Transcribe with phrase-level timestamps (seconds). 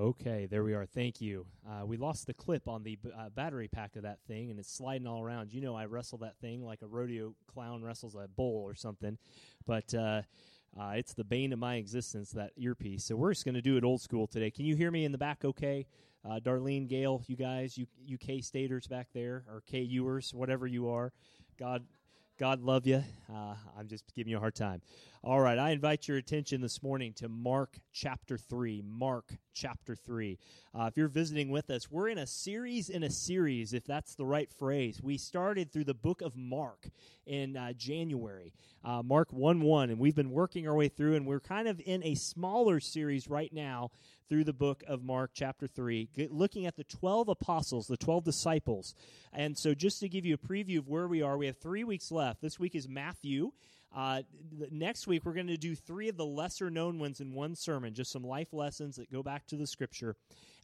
[0.00, 0.86] Okay, there we are.
[0.86, 1.44] Thank you.
[1.68, 4.58] Uh, we lost the clip on the b- uh, battery pack of that thing, and
[4.58, 5.52] it's sliding all around.
[5.52, 9.18] You know, I wrestle that thing like a rodeo clown wrestles a bull or something,
[9.66, 10.22] but uh,
[10.80, 13.04] uh it's the bane of my existence, that earpiece.
[13.04, 14.50] So we're just going to do it old school today.
[14.50, 15.86] Can you hear me in the back okay?
[16.24, 21.12] Uh, Darlene, Gail, you guys, you UK staters back there, or KUers, whatever you are.
[21.58, 21.84] God,
[22.38, 23.04] God love you.
[23.30, 24.80] Uh, I'm just giving you a hard time.
[25.22, 28.82] All right, I invite your attention this morning to Mark chapter 3.
[28.86, 30.38] Mark chapter 3.
[30.74, 34.14] Uh, if you're visiting with us, we're in a series in a series, if that's
[34.14, 34.98] the right phrase.
[35.02, 36.88] We started through the book of Mark
[37.26, 41.26] in uh, January, uh, Mark 1 1, and we've been working our way through, and
[41.26, 43.90] we're kind of in a smaller series right now
[44.30, 48.94] through the book of Mark, chapter 3, looking at the 12 apostles, the 12 disciples.
[49.34, 51.84] And so, just to give you a preview of where we are, we have three
[51.84, 52.40] weeks left.
[52.40, 53.52] This week is Matthew.
[53.94, 54.22] Uh,
[54.70, 57.92] next week, we're going to do three of the lesser known ones in one sermon,
[57.92, 60.14] just some life lessons that go back to the scripture.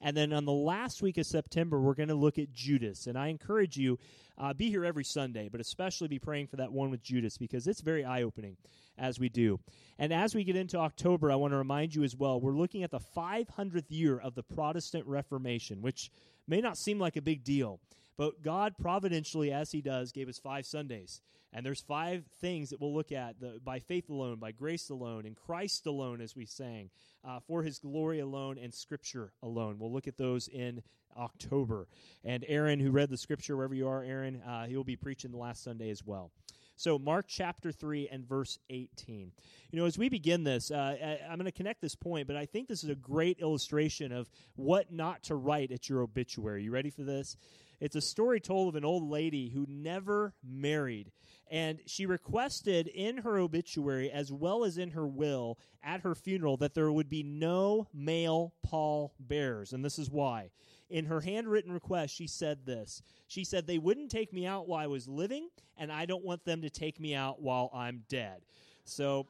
[0.00, 3.06] And then on the last week of September, we're going to look at Judas.
[3.06, 3.98] And I encourage you,
[4.38, 7.66] uh, be here every Sunday, but especially be praying for that one with Judas because
[7.66, 8.56] it's very eye opening
[8.98, 9.58] as we do.
[9.98, 12.82] And as we get into October, I want to remind you as well, we're looking
[12.82, 16.10] at the 500th year of the Protestant Reformation, which
[16.47, 17.80] may not seem like a big deal.
[18.17, 21.20] But God providentially, as He does, gave us five Sundays.
[21.53, 25.27] And there's five things that we'll look at the, by faith alone, by grace alone,
[25.27, 26.91] in Christ alone, as we sang,
[27.25, 29.78] uh, for His glory alone, and Scripture alone.
[29.78, 30.82] We'll look at those in
[31.16, 31.88] October.
[32.25, 35.38] And Aaron, who read the Scripture wherever you are, Aaron, uh, he'll be preaching the
[35.38, 36.31] last Sunday as well.
[36.78, 39.32] So, Mark chapter 3 and verse 18.
[39.71, 42.44] You know, as we begin this, uh, I'm going to connect this point, but I
[42.44, 46.65] think this is a great illustration of what not to write at your obituary.
[46.65, 47.38] You ready for this?
[47.81, 51.12] It's a story told of an old lady who never married.
[51.50, 56.56] And she requested in her obituary, as well as in her will at her funeral,
[56.56, 59.72] that there would be no male pall bearers.
[59.72, 60.50] And this is why.
[60.88, 64.82] In her handwritten request, she said this She said, They wouldn't take me out while
[64.82, 68.43] I was living, and I don't want them to take me out while I'm dead.
[68.84, 69.26] So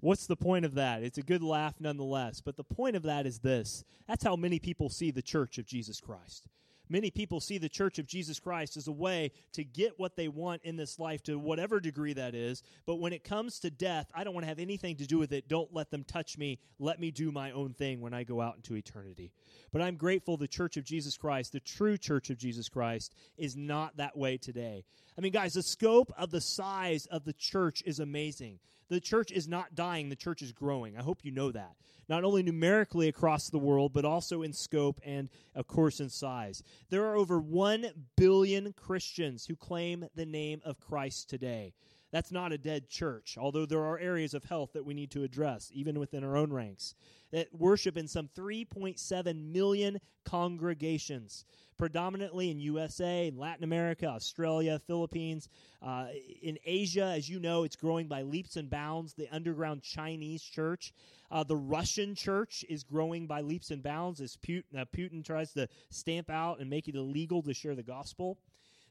[0.00, 1.02] What's the point of that?
[1.02, 2.40] It's a good laugh nonetheless.
[2.40, 5.66] But the point of that is this that's how many people see the church of
[5.66, 6.48] Jesus Christ.
[6.90, 10.28] Many people see the church of Jesus Christ as a way to get what they
[10.28, 12.62] want in this life to whatever degree that is.
[12.86, 15.32] But when it comes to death, I don't want to have anything to do with
[15.32, 15.48] it.
[15.48, 16.58] Don't let them touch me.
[16.78, 19.32] Let me do my own thing when I go out into eternity.
[19.70, 23.54] But I'm grateful the church of Jesus Christ, the true church of Jesus Christ, is
[23.54, 24.84] not that way today.
[25.18, 28.60] I mean, guys, the scope of the size of the church is amazing.
[28.88, 30.96] The church is not dying, the church is growing.
[30.96, 31.74] I hope you know that.
[32.08, 36.62] Not only numerically across the world, but also in scope and, of course, in size.
[36.88, 37.86] There are over 1
[38.16, 41.72] billion Christians who claim the name of Christ today.
[42.10, 45.24] That's not a dead church, although there are areas of health that we need to
[45.24, 46.94] address, even within our own ranks.
[47.32, 51.44] That worship in some 3.7 million congregations,
[51.76, 55.50] predominantly in USA, Latin America, Australia, Philippines.
[55.82, 56.06] Uh,
[56.42, 59.12] in Asia, as you know, it's growing by leaps and bounds.
[59.12, 60.94] The underground Chinese church.
[61.30, 65.52] Uh, the Russian church is growing by leaps and bounds as Putin, uh, Putin tries
[65.52, 68.38] to stamp out and make it illegal to share the gospel.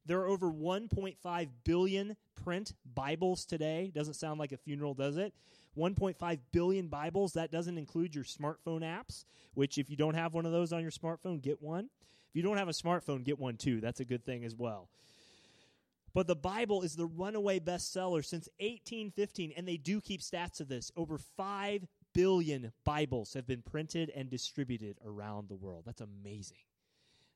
[0.08, 3.92] There are over 1.5 billion print Bibles today.
[3.94, 5.34] Doesn't sound like a funeral, does it?
[5.78, 7.34] 1.5 billion Bibles.
[7.34, 10.82] That doesn't include your smartphone apps, which, if you don't have one of those on
[10.82, 11.90] your smartphone, get one.
[12.30, 13.82] If you don't have a smartphone, get one too.
[13.82, 14.88] That's a good thing as well.
[16.14, 20.70] But the Bible is the runaway bestseller since 1815, and they do keep stats of
[20.70, 20.90] this.
[20.96, 25.84] Over 5 billion Bibles have been printed and distributed around the world.
[25.86, 26.58] That's amazing.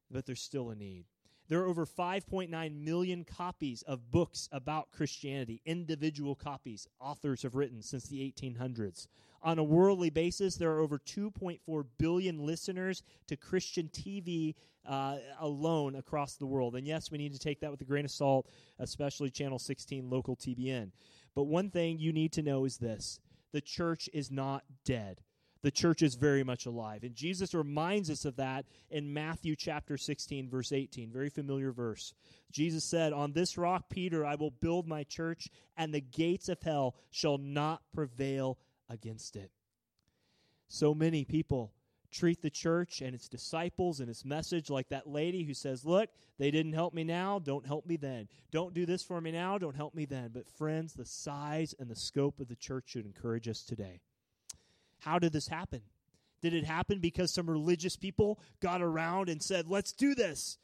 [0.09, 1.05] But there's still a need.
[1.51, 7.81] There are over 5.9 million copies of books about Christianity, individual copies authors have written
[7.81, 9.07] since the 1800s.
[9.43, 14.55] On a worldly basis, there are over 2.4 billion listeners to Christian TV
[14.87, 16.77] uh, alone across the world.
[16.77, 18.47] And yes, we need to take that with a grain of salt,
[18.79, 20.91] especially Channel 16 local TBN.
[21.35, 23.19] But one thing you need to know is this
[23.51, 25.19] the church is not dead.
[25.61, 27.03] The church is very much alive.
[27.03, 31.11] And Jesus reminds us of that in Matthew chapter 16, verse 18.
[31.11, 32.13] Very familiar verse.
[32.51, 36.61] Jesus said, On this rock, Peter, I will build my church, and the gates of
[36.61, 38.57] hell shall not prevail
[38.89, 39.51] against it.
[40.67, 41.73] So many people
[42.11, 46.09] treat the church and its disciples and its message like that lady who says, Look,
[46.37, 48.27] they didn't help me now, don't help me then.
[48.51, 50.31] Don't do this for me now, don't help me then.
[50.33, 54.01] But, friends, the size and the scope of the church should encourage us today.
[55.01, 55.81] How did this happen?
[56.41, 60.57] Did it happen because some religious people got around and said, let's do this?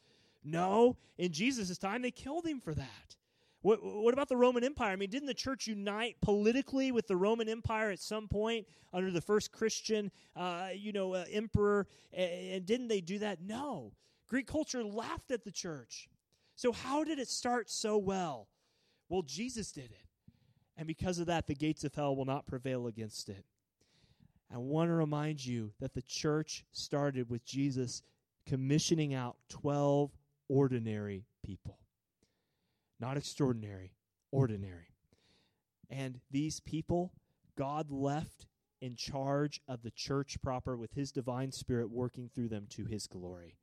[0.44, 0.96] No.
[1.18, 3.16] In Jesus' time, they killed him for that.
[3.62, 4.92] What, what, about the Roman Empire?
[4.92, 9.10] I mean, didn't the church unite politically with the Roman Empire at some point under
[9.10, 11.88] the first Christian, uh, you know, uh, emperor?
[12.12, 13.42] And, and didn't they do that?
[13.42, 13.92] No.
[14.28, 16.08] Greek culture laughed at the church.
[16.54, 18.48] So how did it start so well?
[19.08, 20.06] Well, Jesus did it.
[20.76, 23.44] And because of that, the gates of hell will not prevail against it.
[24.52, 28.02] I want to remind you that the church started with Jesus
[28.46, 30.10] commissioning out 12
[30.48, 31.78] ordinary people.
[32.98, 33.92] Not extraordinary,
[34.30, 34.94] ordinary.
[35.90, 37.12] And these people,
[37.56, 38.46] God left
[38.80, 43.06] in charge of the church proper with his divine spirit working through them to his
[43.06, 43.56] glory.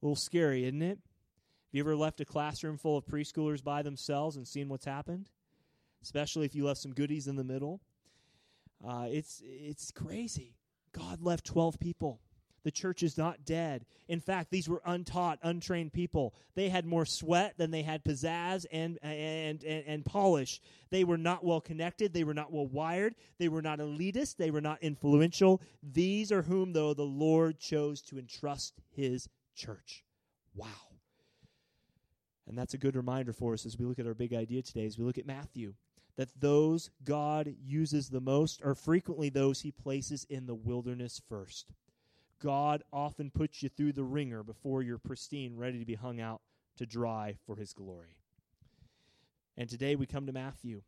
[0.00, 0.98] A little scary, isn't it?
[0.98, 5.30] Have you ever left a classroom full of preschoolers by themselves and seen what's happened?
[6.02, 7.80] Especially if you left some goodies in the middle.
[8.86, 10.56] Uh, it's it's crazy.
[10.92, 12.20] God left 12 people.
[12.62, 13.86] The church is not dead.
[14.08, 16.34] In fact, these were untaught, untrained people.
[16.54, 20.60] They had more sweat than they had pizzazz and, and, and, and, polish.
[20.90, 22.12] They were not well connected.
[22.12, 23.14] They were not well wired.
[23.38, 24.36] They were not elitist.
[24.36, 25.62] They were not influential.
[25.82, 30.04] These are whom, though, the Lord chose to entrust his church.
[30.54, 30.66] Wow.
[32.46, 34.84] And that's a good reminder for us as we look at our big idea today,
[34.84, 35.74] as we look at Matthew
[36.16, 41.72] that those God uses the most are frequently those he places in the wilderness first.
[42.42, 46.40] God often puts you through the ringer before you're pristine, ready to be hung out
[46.76, 48.16] to dry for his glory.
[49.56, 50.82] And today we come to Matthew.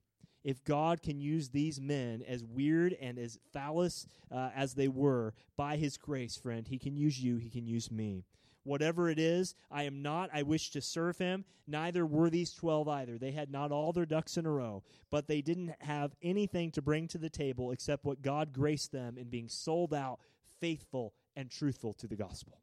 [0.44, 5.34] If God can use these men, as weird and as phallus uh, as they were,
[5.56, 8.24] by his grace, friend, he can use you, he can use me.
[8.64, 10.30] Whatever it is, I am not.
[10.32, 11.44] I wish to serve him.
[11.66, 13.18] Neither were these 12 either.
[13.18, 16.82] They had not all their ducks in a row, but they didn't have anything to
[16.82, 20.20] bring to the table except what God graced them in being sold out,
[20.60, 22.60] faithful, and truthful to the gospel.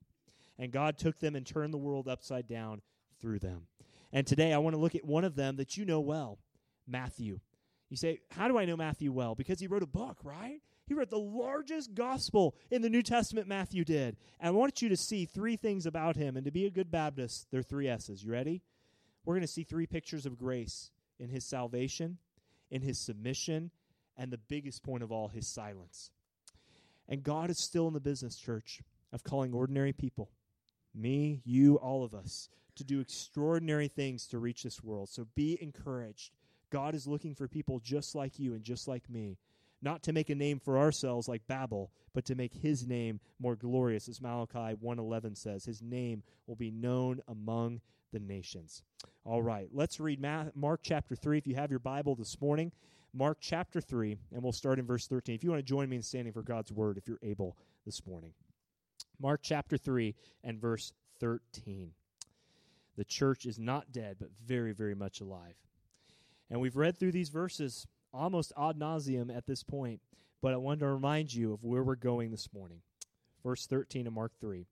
[0.58, 2.82] And God took them and turned the world upside down
[3.20, 3.68] through them.
[4.14, 6.40] And today I want to look at one of them that you know well
[6.88, 7.40] Matthew.
[7.90, 9.36] You say, How do I know Matthew well?
[9.36, 10.62] Because he wrote a book, right?
[10.90, 14.18] He wrote the largest gospel in the New Testament, Matthew did.
[14.40, 16.36] And I want you to see three things about him.
[16.36, 18.24] And to be a good Baptist, there are three S's.
[18.24, 18.64] You ready?
[19.24, 20.90] We're going to see three pictures of grace
[21.20, 22.18] in his salvation,
[22.72, 23.70] in his submission,
[24.18, 26.10] and the biggest point of all, his silence.
[27.08, 28.82] And God is still in the business, church,
[29.14, 30.32] of calling ordinary people,
[30.96, 35.10] me, you, all of us, to do extraordinary things to reach this world.
[35.10, 36.32] So be encouraged.
[36.72, 39.38] God is looking for people just like you and just like me
[39.82, 43.56] not to make a name for ourselves like Babel, but to make his name more
[43.56, 45.66] glorious, as Malachi 1.11 says.
[45.66, 47.82] His name will be known among
[48.12, 48.84] the nations.
[49.24, 50.20] All right, let's read
[50.56, 51.38] Mark chapter 3.
[51.38, 52.72] If you have your Bible this morning,
[53.14, 55.36] Mark chapter 3, and we'll start in verse 13.
[55.36, 58.06] If you want to join me in standing for God's word, if you're able this
[58.06, 58.34] morning.
[59.20, 61.92] Mark chapter 3 and verse 13.
[62.98, 65.56] The church is not dead, but very, very much alive.
[66.50, 70.02] And we've read through these verses almost ad nauseum at this point,
[70.42, 72.82] but I wanted to remind you of where we're going this morning.
[73.44, 74.66] Verse 13 of Mark 3.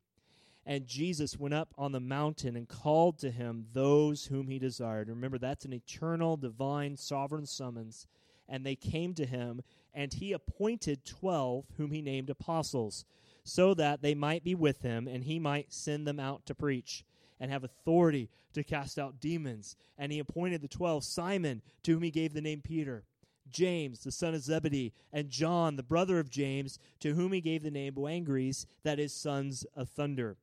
[0.66, 5.08] And Jesus went up on the mountain and called to him those whom he desired.
[5.08, 8.06] Remember, that's an eternal, divine, sovereign summons.
[8.50, 9.62] And they came to him,
[9.94, 13.06] and he appointed twelve whom he named apostles,
[13.44, 17.06] so that they might be with him, and he might send them out to preach
[17.40, 19.76] and have authority to cast out demons.
[19.98, 23.04] And he appointed the twelve Simon, to whom he gave the name Peter
[23.50, 27.64] James, the son of Zebedee, and John, the brother of James, to whom he gave
[27.64, 30.38] the name Boanerges, that is, sons of thunder,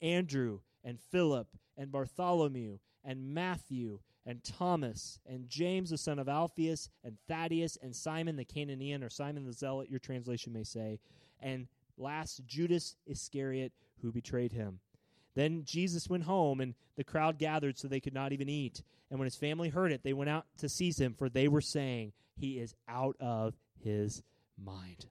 [0.00, 6.90] Andrew, and Philip, and Bartholomew, and Matthew, and Thomas, and James, the son of Alphaeus,
[7.02, 11.00] and Thaddeus, and Simon the Cananaean, or Simon the Zealot, your translation may say,
[11.40, 14.80] and last, Judas Iscariot, who betrayed him.
[15.38, 18.82] Then Jesus went home, and the crowd gathered so they could not even eat.
[19.08, 21.60] And when his family heard it, they went out to seize him, for they were
[21.60, 24.24] saying, He is out of his
[24.60, 25.06] mind.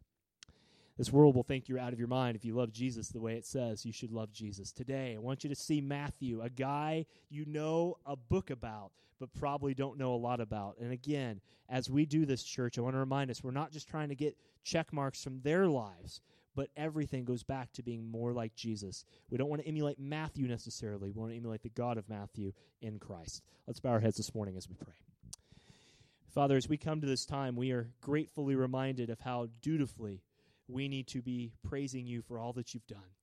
[0.97, 3.35] This world will think you're out of your mind if you love Jesus the way
[3.35, 4.73] it says you should love Jesus.
[4.73, 8.91] Today, I want you to see Matthew, a guy you know a book about,
[9.21, 10.75] but probably don't know a lot about.
[10.81, 13.87] And again, as we do this church, I want to remind us we're not just
[13.87, 16.19] trying to get check marks from their lives,
[16.57, 19.05] but everything goes back to being more like Jesus.
[19.29, 21.11] We don't want to emulate Matthew necessarily.
[21.11, 23.43] We want to emulate the God of Matthew in Christ.
[23.67, 24.95] Let's bow our heads this morning as we pray.
[26.33, 30.23] Father, as we come to this time, we are gratefully reminded of how dutifully
[30.67, 33.13] we need to be praising you for all that you've done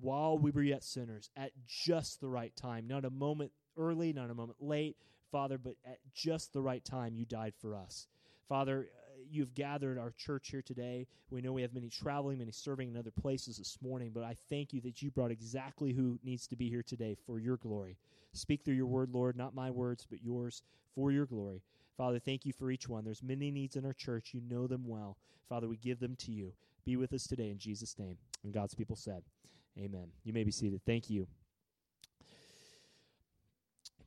[0.00, 4.30] while we were yet sinners at just the right time, not a moment early, not
[4.30, 4.96] a moment late,
[5.30, 8.06] Father, but at just the right time, you died for us.
[8.48, 8.88] Father,
[9.30, 11.06] you've gathered our church here today.
[11.30, 14.36] We know we have many traveling, many serving in other places this morning, but I
[14.48, 17.96] thank you that you brought exactly who needs to be here today for your glory.
[18.32, 20.62] Speak through your word, Lord, not my words, but yours
[20.94, 21.62] for your glory.
[21.96, 23.04] Father, thank you for each one.
[23.04, 24.30] There's many needs in our church.
[24.32, 25.16] You know them well.
[25.48, 26.52] Father, we give them to you.
[26.84, 28.16] Be with us today in Jesus' name.
[28.44, 29.22] And God's people said,
[29.78, 30.08] Amen.
[30.24, 30.80] You may be seated.
[30.84, 31.26] Thank you.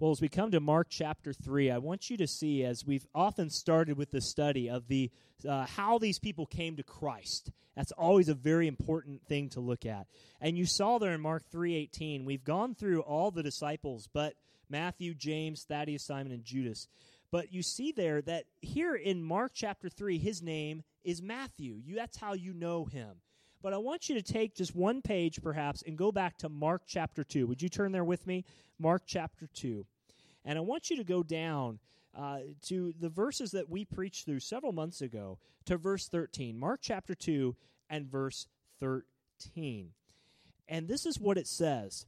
[0.02, 3.06] Well, as we come to Mark chapter 3, I want you to see, as we've
[3.14, 5.12] often started with the study of the
[5.48, 7.52] uh, how these people came to Christ.
[7.76, 10.08] That's always a very important thing to look at.
[10.42, 14.34] And you saw there in Mark 3:18, we've gone through all the disciples, but
[14.72, 16.88] Matthew, James, Thaddeus, Simon, and Judas.
[17.30, 21.80] But you see there that here in Mark chapter 3, his name is Matthew.
[21.86, 23.18] You, that's how you know him.
[23.62, 26.84] But I want you to take just one page, perhaps, and go back to Mark
[26.88, 27.46] chapter 2.
[27.48, 28.44] Would you turn there with me?
[28.80, 29.86] Mark chapter 2.
[30.46, 31.80] And I want you to go down
[32.18, 36.58] uh, to the verses that we preached through several months ago to verse 13.
[36.58, 37.56] Mark chapter 2
[37.90, 38.48] and verse
[38.80, 39.90] 13.
[40.68, 42.06] And this is what it says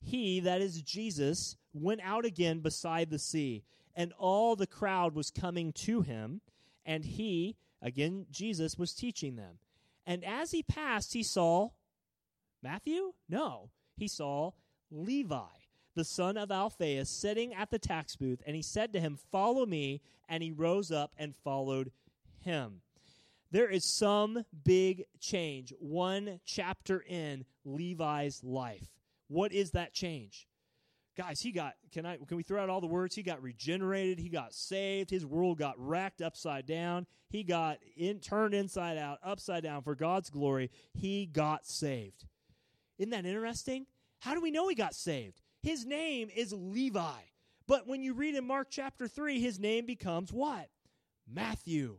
[0.00, 5.30] He, that is Jesus, went out again beside the sea, and all the crowd was
[5.30, 6.40] coming to him,
[6.84, 9.58] and he, again, Jesus, was teaching them.
[10.06, 11.70] And as he passed, he saw
[12.62, 13.12] Matthew?
[13.28, 14.52] No, he saw
[14.90, 15.40] Levi,
[15.94, 19.66] the son of Alphaeus, sitting at the tax booth, and he said to him, Follow
[19.66, 20.00] me.
[20.28, 21.92] And he rose up and followed
[22.38, 22.80] him.
[23.50, 28.88] There is some big change, one chapter in Levi's life.
[29.28, 30.46] What is that change?
[31.16, 33.14] Guys, he got can I can we throw out all the words?
[33.14, 38.20] He got regenerated, he got saved, his world got racked upside down, he got in
[38.20, 40.70] turned inside out, upside down for God's glory.
[40.92, 42.24] He got saved.
[42.98, 43.86] Isn't that interesting?
[44.20, 45.40] How do we know he got saved?
[45.62, 47.20] His name is Levi.
[47.66, 50.68] But when you read in Mark chapter 3, his name becomes what?
[51.28, 51.98] Matthew.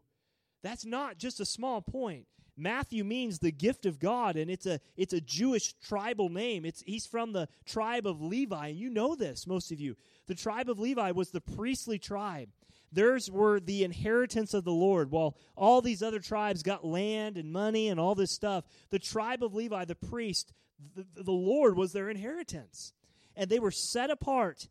[0.62, 2.28] That's not just a small point.
[2.56, 6.66] Matthew means the gift of God, and it's a it's a Jewish tribal name.
[6.66, 9.96] It's he's from the tribe of Levi, and you know this, most of you.
[10.28, 12.50] The tribe of Levi was the priestly tribe.
[12.92, 15.10] Theirs were the inheritance of the Lord.
[15.10, 19.44] While all these other tribes got land and money and all this stuff, the tribe
[19.44, 20.54] of Levi, the priest,
[20.96, 22.94] the, the Lord was their inheritance.
[23.36, 24.68] And they were set apart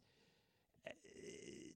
[0.87, 0.93] eh,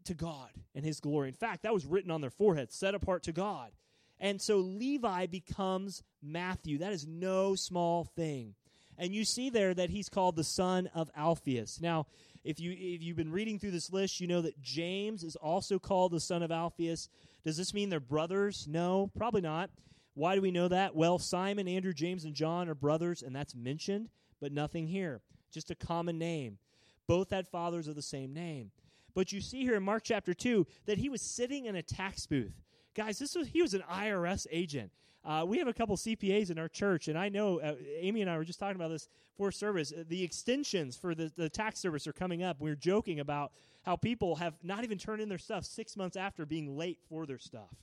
[0.05, 1.27] to God and his glory.
[1.29, 3.73] In fact, that was written on their foreheads, set apart to God.
[4.19, 6.79] And so Levi becomes Matthew.
[6.79, 8.55] That is no small thing.
[8.99, 11.81] And you see there that he's called the son of Alphaeus.
[11.81, 12.07] Now,
[12.45, 15.79] if you if you've been reading through this list, you know that James is also
[15.79, 17.09] called the son of Alphaeus.
[17.45, 18.67] Does this mean they're brothers?
[18.69, 19.71] No, probably not.
[20.15, 20.97] Why do we know that?
[20.97, 24.09] Well, Simon, Andrew, James, and John are brothers, and that's mentioned,
[24.41, 25.21] but nothing here.
[25.53, 26.59] Just a common name.
[27.07, 28.71] Both had fathers of the same name.
[29.15, 32.27] But you see here in Mark chapter 2 that he was sitting in a tax
[32.27, 32.66] booth
[32.97, 34.91] guys, this was he was an IRS agent.
[35.25, 38.31] Uh, we have a couple CPAs in our church, and I know uh, Amy and
[38.31, 39.93] I were just talking about this for service.
[39.93, 42.61] Uh, the extensions for the, the tax service are coming up.
[42.61, 43.53] We are joking about
[43.85, 47.27] how people have not even turned in their stuff six months after being late for
[47.27, 47.75] their stuff.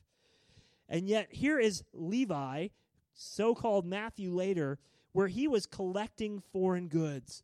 [0.89, 2.69] And yet, here is Levi,
[3.13, 4.79] so called Matthew later,
[5.11, 7.43] where he was collecting foreign goods.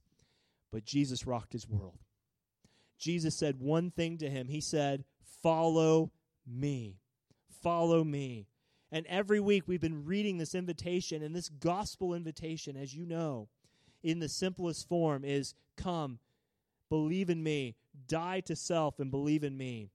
[0.72, 2.00] But Jesus rocked his world.
[2.98, 5.04] Jesus said one thing to him He said,
[5.42, 6.12] Follow
[6.46, 7.00] me
[7.62, 8.48] follow me.
[8.92, 13.48] And every week we've been reading this invitation, and this gospel invitation, as you know,
[14.02, 16.20] in the simplest form is come,
[16.90, 17.76] believe in me,
[18.08, 19.90] die to self, and believe in me.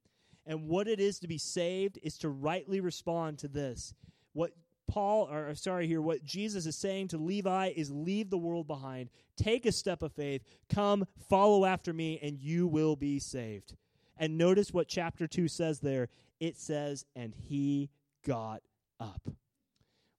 [0.47, 3.95] And what it is to be saved is to rightly respond to this.
[4.33, 4.53] What
[4.87, 9.09] Paul, or sorry, here, what Jesus is saying to Levi is leave the world behind,
[9.37, 13.75] take a step of faith, come, follow after me, and you will be saved.
[14.17, 16.09] And notice what chapter 2 says there
[16.41, 17.91] it says, and he
[18.27, 18.63] got
[19.01, 19.29] up.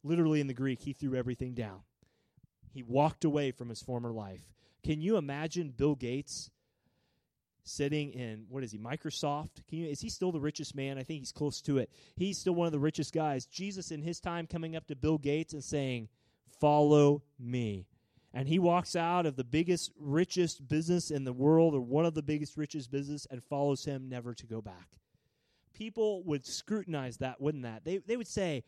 [0.04, 1.82] Literally in the Greek, he threw everything down.
[2.74, 4.52] He walked away from his former life.
[4.84, 6.52] Can you imagine Bill Gates
[7.64, 9.66] sitting in what is he Microsoft?
[9.68, 10.98] Can you is he still the richest man?
[10.98, 11.90] I think he's close to it.
[12.16, 13.46] He's still one of the richest guys.
[13.46, 16.10] Jesus in his time coming up to Bill Gates and saying,
[16.60, 17.88] "Follow me."
[18.36, 22.16] And he walks out of the biggest, richest business in the world, or one of
[22.16, 25.00] the biggest, richest business, and follows him never to go back.
[25.74, 27.86] People would scrutinize that, wouldn't that?
[27.86, 28.66] They, they would say,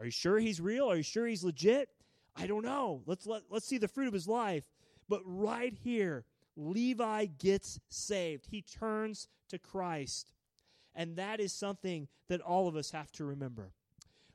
[0.00, 0.90] Are you sure he's real?
[0.90, 1.88] Are you sure he's legit?
[2.34, 3.02] I don't know.
[3.06, 4.64] Let's let, let's see the fruit of his life.
[5.08, 6.24] But right here,
[6.56, 8.46] Levi gets saved.
[8.50, 10.32] He turns to Christ.
[10.96, 13.70] And that is something that all of us have to remember.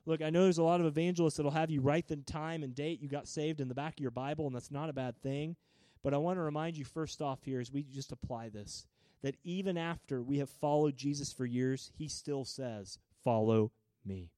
[0.04, 2.74] Look, I know there's a lot of evangelists that'll have you write the time and
[2.74, 5.20] date you got saved in the back of your Bible, and that's not a bad
[5.22, 5.56] thing.
[6.02, 8.86] But I want to remind you first off here as we just apply this
[9.22, 13.70] that even after we have followed Jesus for years, he still says, Follow
[14.04, 14.30] me.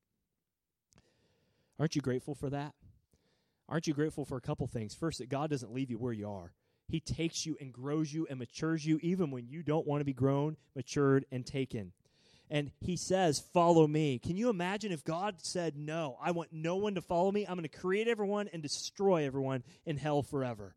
[1.79, 2.75] Aren't you grateful for that?
[3.67, 4.95] Aren't you grateful for a couple things?
[4.95, 6.53] First, that God doesn't leave you where you are.
[6.87, 10.05] He takes you and grows you and matures you even when you don't want to
[10.05, 11.93] be grown, matured, and taken.
[12.51, 14.19] And he says, Follow me.
[14.19, 17.47] Can you imagine if God said, No, I want no one to follow me?
[17.47, 20.75] I'm going to create everyone and destroy everyone in hell forever.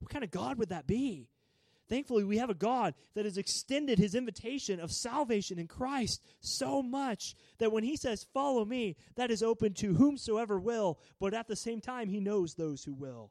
[0.00, 1.28] What kind of God would that be?
[1.90, 6.82] Thankfully, we have a God that has extended his invitation of salvation in Christ so
[6.82, 11.48] much that when he says, Follow me, that is open to whomsoever will, but at
[11.48, 13.30] the same time, he knows those who will.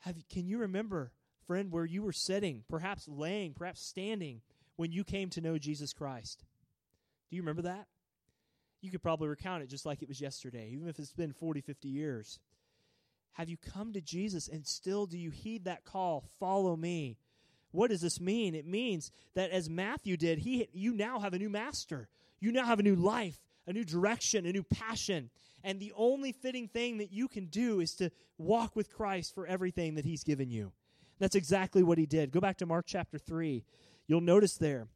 [0.00, 1.12] Have, can you remember,
[1.46, 4.40] friend, where you were sitting, perhaps laying, perhaps standing,
[4.80, 6.42] when you came to know Jesus Christ?
[7.28, 7.86] Do you remember that?
[8.80, 11.60] You could probably recount it just like it was yesterday, even if it's been 40,
[11.60, 12.38] 50 years.
[13.32, 17.18] Have you come to Jesus and still do you heed that call, follow me?
[17.72, 18.54] What does this mean?
[18.54, 22.08] It means that as Matthew did, he you now have a new master.
[22.40, 25.28] You now have a new life, a new direction, a new passion.
[25.62, 29.46] And the only fitting thing that you can do is to walk with Christ for
[29.46, 30.72] everything that he's given you.
[31.18, 32.32] That's exactly what he did.
[32.32, 33.62] Go back to Mark chapter 3.
[34.10, 34.88] You'll notice there,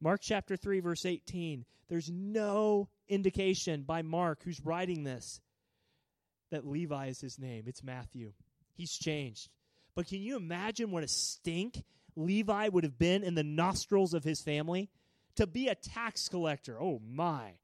[0.00, 5.40] Mark chapter 3, verse 18, there's no indication by Mark, who's writing this,
[6.52, 7.64] that Levi is his name.
[7.66, 8.32] It's Matthew.
[8.76, 9.48] He's changed.
[9.96, 11.82] But can you imagine what a stink
[12.14, 14.88] Levi would have been in the nostrils of his family?
[15.34, 17.54] To be a tax collector, oh my.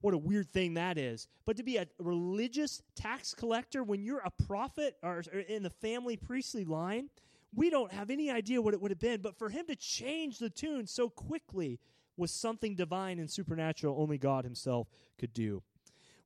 [0.00, 1.26] What a weird thing that is.
[1.44, 6.16] But to be a religious tax collector when you're a prophet or, in the family
[6.16, 7.10] priestly line,
[7.54, 9.20] we don't have any idea what it would have been.
[9.20, 11.80] But for him to change the tune so quickly
[12.16, 15.62] was something divine and supernatural only God himself could do.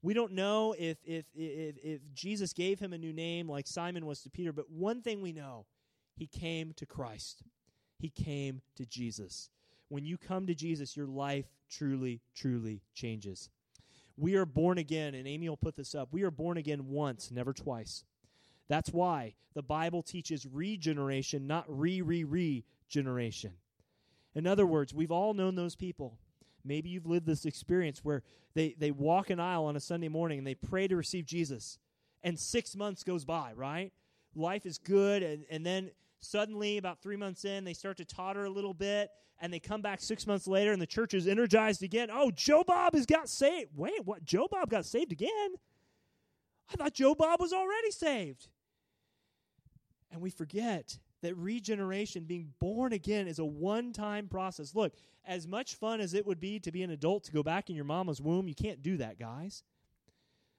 [0.02, 4.04] We don't know if, if, if, if Jesus gave him a new name like Simon
[4.04, 5.64] was to Peter, but one thing we know
[6.14, 7.42] he came to Christ,
[7.98, 9.48] he came to Jesus.
[9.88, 13.48] When you come to Jesus, your life truly, truly changes.
[14.16, 16.08] We are born again, and Amy will put this up.
[16.12, 18.04] We are born again once, never twice.
[18.68, 23.53] That's why the Bible teaches regeneration, not re re regeneration.
[24.35, 26.18] In other words, we've all known those people.
[26.64, 28.22] Maybe you've lived this experience where
[28.55, 31.79] they, they walk an aisle on a Sunday morning and they pray to receive Jesus,
[32.22, 33.92] and six months goes by, right?
[34.35, 38.46] Life is good, and, and then suddenly, about three months in, they start to totter
[38.46, 41.83] a little bit, and they come back six months later, and the church is energized
[41.83, 42.09] again.
[42.11, 43.70] Oh, Joe Bob has got saved.
[43.77, 44.24] Wait, what?
[44.24, 45.55] Joe Bob got saved again?
[46.72, 48.48] I thought Joe Bob was already saved.
[50.14, 54.77] And we forget that regeneration, being born again, is a one time process.
[54.77, 54.94] Look,
[55.27, 57.74] as much fun as it would be to be an adult to go back in
[57.74, 59.64] your mama's womb, you can't do that, guys.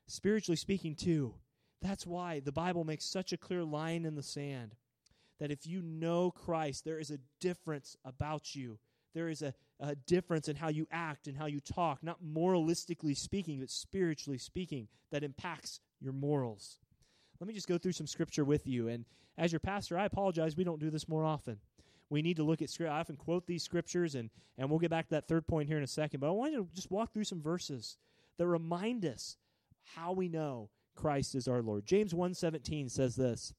[0.07, 1.35] Spiritually speaking, too.
[1.81, 4.75] That's why the Bible makes such a clear line in the sand
[5.39, 8.77] that if you know Christ, there is a difference about you.
[9.13, 13.15] There is a, a difference in how you act and how you talk, not moralistically
[13.15, 16.77] speaking, but spiritually speaking, that impacts your morals.
[17.39, 18.89] Let me just go through some scripture with you.
[18.89, 19.05] And
[19.37, 21.59] as your pastor, I apologize, we don't do this more often.
[22.09, 22.93] We need to look at scripture.
[22.93, 25.77] I often quote these scriptures, and, and we'll get back to that third point here
[25.77, 26.19] in a second.
[26.19, 27.97] But I want you to just walk through some verses
[28.37, 29.37] that remind us
[29.95, 31.85] how we know Christ is our Lord.
[31.85, 33.53] James 1:17 says this.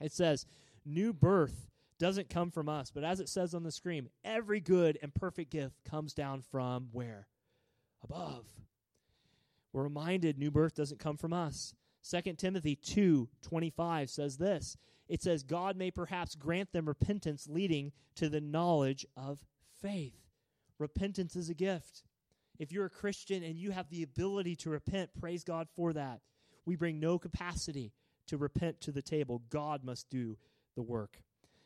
[0.00, 0.46] It says,
[0.84, 1.68] new birth
[1.98, 5.50] doesn't come from us, but as it says on the screen, every good and perfect
[5.50, 7.26] gift comes down from where?
[8.04, 8.46] Above.
[9.72, 11.74] We're reminded new birth doesn't come from us.
[12.08, 14.76] 2 Timothy 2:25 says this.
[15.08, 19.44] It says God may perhaps grant them repentance leading to the knowledge of
[19.80, 20.14] faith.
[20.78, 22.02] Repentance is a gift.
[22.58, 26.20] If you're a Christian and you have the ability to repent, praise God for that.
[26.66, 27.92] We bring no capacity
[28.26, 29.42] to repent to the table.
[29.48, 30.36] God must do
[30.76, 31.22] the work.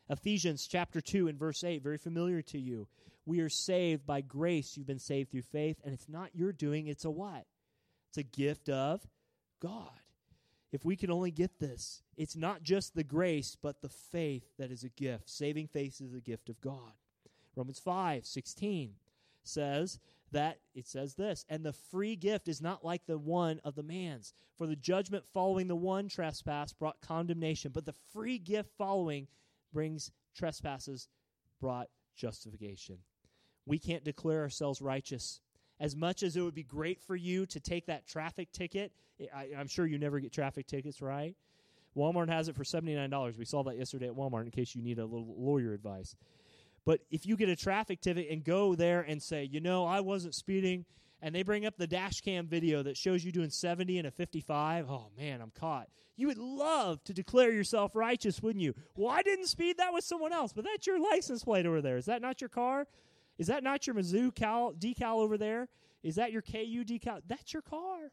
[0.09, 2.87] Ephesians chapter 2 and verse 8, very familiar to you.
[3.25, 4.75] We are saved by grace.
[4.75, 7.45] You've been saved through faith, and it's not your doing, it's a what?
[8.09, 9.01] It's a gift of
[9.61, 10.02] God.
[10.73, 14.71] If we can only get this, it's not just the grace, but the faith that
[14.71, 15.29] is a gift.
[15.29, 16.93] Saving faith is a gift of God.
[17.55, 18.95] Romans 5 16
[19.43, 19.99] says
[20.31, 23.83] that it says this, and the free gift is not like the one of the
[23.83, 24.33] man's.
[24.57, 29.27] For the judgment following the one trespass brought condemnation, but the free gift following
[29.71, 31.07] brings trespasses
[31.61, 32.97] brought justification.
[33.67, 35.39] We can't declare ourselves righteous.
[35.83, 38.93] As much as it would be great for you to take that traffic ticket,
[39.35, 41.35] I, am sure you never get traffic tickets, right?
[41.93, 43.37] Walmart has it for $79.
[43.37, 46.15] We saw that yesterday at Walmart in case you need a little lawyer advice.
[46.85, 49.99] But if you get a traffic ticket and go there and say, you know, I
[49.99, 50.85] wasn't speeding,
[51.21, 54.11] and they bring up the dash cam video that shows you doing 70 and a
[54.11, 55.89] 55, oh man, I'm caught.
[56.15, 58.73] You would love to declare yourself righteous, wouldn't you?
[58.95, 61.97] Well, I didn't speed, that was someone else, but that's your license plate over there.
[61.97, 62.87] Is that not your car?
[63.37, 65.67] Is that not your Mizzou cal- decal over there?
[66.03, 67.21] Is that your KU decal?
[67.27, 68.11] That's your car.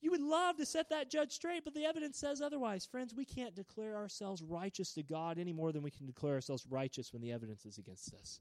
[0.00, 2.84] You would love to set that judge straight, but the evidence says otherwise.
[2.84, 6.66] Friends, we can't declare ourselves righteous to God any more than we can declare ourselves
[6.68, 8.40] righteous when the evidence is against us.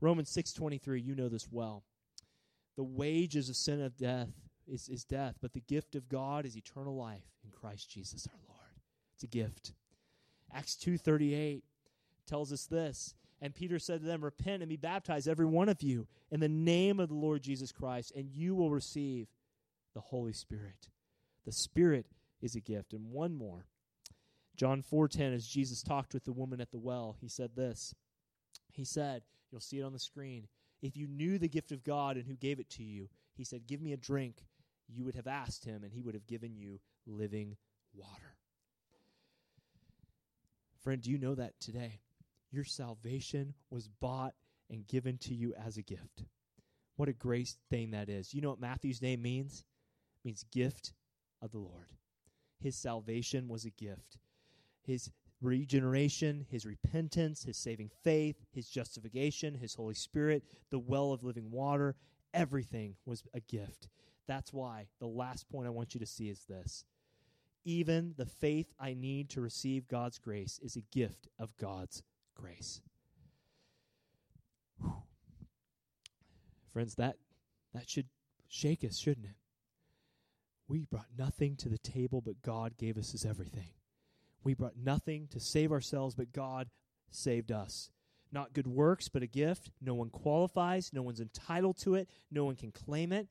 [0.00, 1.84] Romans 6:23, you know this well.
[2.76, 4.30] The wages of sin of death
[4.66, 8.40] is, is death, but the gift of God is eternal life in Christ Jesus our
[8.48, 8.80] Lord.
[9.12, 9.74] It's a gift.
[10.52, 11.62] Acts 2:38
[12.26, 13.14] tells us this.
[13.44, 16.48] And Peter said to them, Repent and be baptized, every one of you, in the
[16.48, 19.28] name of the Lord Jesus Christ, and you will receive
[19.92, 20.88] the Holy Spirit.
[21.44, 22.06] The Spirit
[22.40, 22.94] is a gift.
[22.94, 23.66] And one more.
[24.56, 27.94] John 4:10 as Jesus talked with the woman at the well, he said this.
[28.72, 30.48] He said, you'll see it on the screen,
[30.80, 33.66] if you knew the gift of God and who gave it to you, he said,
[33.66, 34.46] "Give me a drink."
[34.88, 37.58] You would have asked him and he would have given you living
[37.94, 38.36] water.
[40.80, 42.00] Friend, do you know that today?
[42.54, 44.32] Your salvation was bought
[44.70, 46.22] and given to you as a gift.
[46.94, 48.32] What a great thing that is.
[48.32, 49.64] You know what Matthew's name means?
[50.14, 50.92] It means gift
[51.42, 51.90] of the Lord.
[52.60, 54.18] His salvation was a gift.
[54.82, 61.24] His regeneration, his repentance, his saving faith, his justification, his Holy Spirit, the well of
[61.24, 61.96] living water,
[62.32, 63.88] everything was a gift.
[64.28, 66.84] That's why the last point I want you to see is this.
[67.64, 72.80] Even the faith I need to receive God's grace is a gift of God's grace.
[74.80, 75.02] Whew.
[76.72, 77.16] Friends, that
[77.72, 78.08] that should
[78.48, 79.36] shake us, shouldn't it?
[80.68, 83.70] We brought nothing to the table, but God gave us his everything.
[84.42, 86.68] We brought nothing to save ourselves, but God
[87.10, 87.90] saved us.
[88.32, 89.70] Not good works, but a gift.
[89.80, 93.28] No one qualifies, no one's entitled to it, no one can claim it,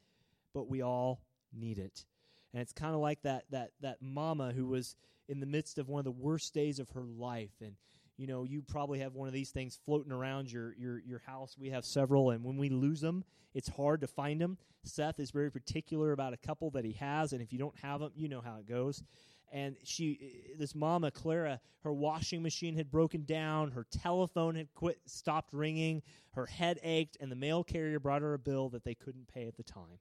[0.54, 2.06] but we all need it.
[2.54, 4.96] And it's kind of like that that that mama who was
[5.28, 7.76] in the midst of one of the worst days of her life and
[8.18, 11.56] you know you probably have one of these things floating around your your your house.
[11.58, 13.24] We have several and when we lose them
[13.54, 17.34] it's hard to find them seth is very particular about a couple that he has
[17.34, 19.04] and if you don't have them you know how it goes.
[19.52, 20.20] And she
[20.54, 25.54] uh, this mama clara her washing machine had broken down her telephone had quit stopped
[25.54, 29.28] ringing her head ached and the mail carrier brought her a bill that they couldn't
[29.28, 30.00] pay at the time.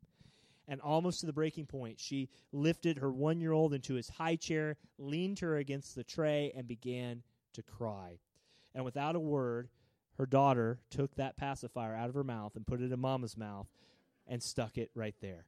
[0.68, 4.36] And almost to the breaking point, she lifted her one year old into his high
[4.36, 8.18] chair, leaned her against the tray, and began to cry.
[8.74, 9.68] And without a word,
[10.18, 13.66] her daughter took that pacifier out of her mouth and put it in mama's mouth
[14.26, 15.46] and stuck it right there.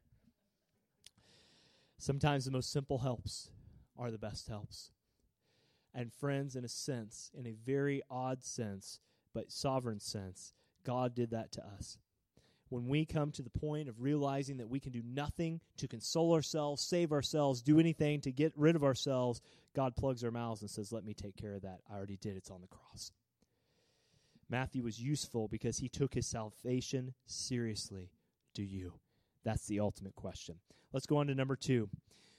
[1.98, 3.50] Sometimes the most simple helps
[3.98, 4.90] are the best helps.
[5.94, 9.00] And friends, in a sense, in a very odd sense,
[9.32, 11.98] but sovereign sense, God did that to us.
[12.74, 16.34] When we come to the point of realizing that we can do nothing to console
[16.34, 19.40] ourselves, save ourselves, do anything to get rid of ourselves,
[19.76, 21.82] God plugs our mouths and says, Let me take care of that.
[21.88, 22.36] I already did.
[22.36, 23.12] It's on the cross.
[24.50, 28.10] Matthew was useful because he took his salvation seriously.
[28.54, 28.94] Do you?
[29.44, 30.56] That's the ultimate question.
[30.92, 31.88] Let's go on to number two.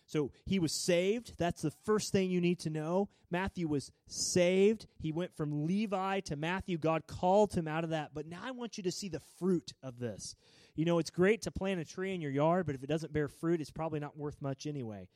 [0.05, 1.33] So he was saved.
[1.37, 3.09] That's the first thing you need to know.
[3.31, 4.85] Matthew was saved.
[4.99, 6.77] He went from Levi to Matthew.
[6.77, 8.11] God called him out of that.
[8.13, 10.35] But now I want you to see the fruit of this.
[10.75, 13.13] You know, it's great to plant a tree in your yard, but if it doesn't
[13.13, 15.07] bear fruit, it's probably not worth much anyway,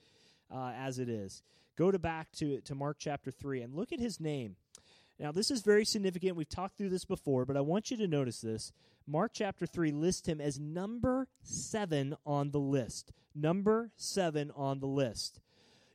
[0.54, 1.44] uh, as it is.
[1.78, 4.56] Go to back to, to Mark chapter 3 and look at his name.
[5.20, 6.38] Now, this is very significant.
[6.38, 8.72] We've talked through this before, but I want you to notice this.
[9.10, 13.12] Mark chapter 3 lists him as number 7 on the list.
[13.34, 15.40] Number 7 on the list.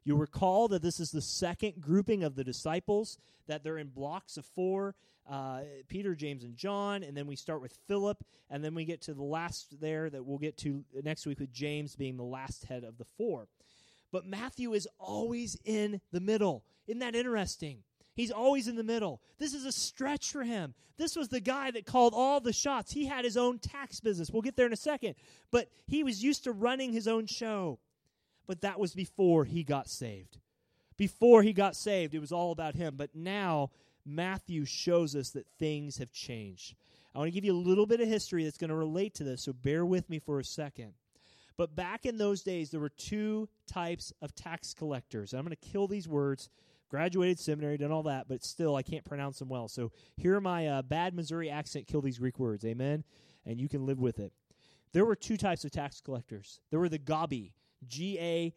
[0.04, 4.36] You'll recall that this is the second grouping of the disciples, that they're in blocks
[4.36, 4.94] of four
[5.28, 9.00] uh, Peter, James, and John, and then we start with Philip, and then we get
[9.02, 12.64] to the last there that we'll get to next week with James being the last
[12.64, 13.48] head of the four.
[14.12, 16.62] But Matthew is always in the middle.
[16.86, 17.78] Isn't that interesting?
[18.14, 19.20] He's always in the middle.
[19.38, 20.74] This is a stretch for him.
[20.96, 22.92] This was the guy that called all the shots.
[22.92, 24.30] He had his own tax business.
[24.30, 25.16] We'll get there in a second.
[25.50, 27.80] But he was used to running his own show.
[28.46, 30.38] But that was before he got saved.
[30.96, 32.94] Before he got saved, it was all about him.
[32.96, 33.70] But now,
[34.06, 36.76] Matthew shows us that things have changed.
[37.14, 39.24] I want to give you a little bit of history that's going to relate to
[39.24, 40.94] this, so bear with me for a second.
[41.56, 45.32] But back in those days, there were two types of tax collectors.
[45.32, 46.48] I'm going to kill these words.
[46.94, 49.66] Graduated seminary, done all that, but still, I can't pronounce them well.
[49.66, 52.64] So hear my uh, bad Missouri accent kill these Greek words.
[52.64, 53.02] Amen?
[53.44, 54.32] And you can live with it.
[54.92, 56.60] There were two types of tax collectors.
[56.70, 57.50] There were the Gabi,
[57.88, 58.54] G A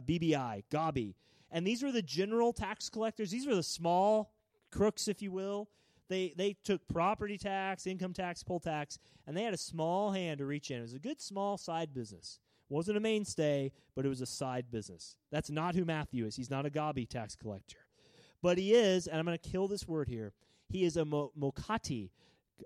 [0.00, 1.14] B B I, Gabi.
[1.52, 3.30] And these were the general tax collectors.
[3.30, 4.32] These were the small
[4.72, 5.68] crooks, if you will.
[6.08, 10.38] They they took property tax, income tax, poll tax, and they had a small hand
[10.38, 10.78] to reach in.
[10.78, 12.40] It was a good small side business.
[12.68, 15.16] Wasn't a mainstay, but it was a side business.
[15.30, 16.36] That's not who Matthew is.
[16.36, 17.78] He's not a Gabi tax collector,
[18.42, 19.06] but he is.
[19.06, 20.32] And I'm going to kill this word here.
[20.68, 22.10] He is a mo- mokati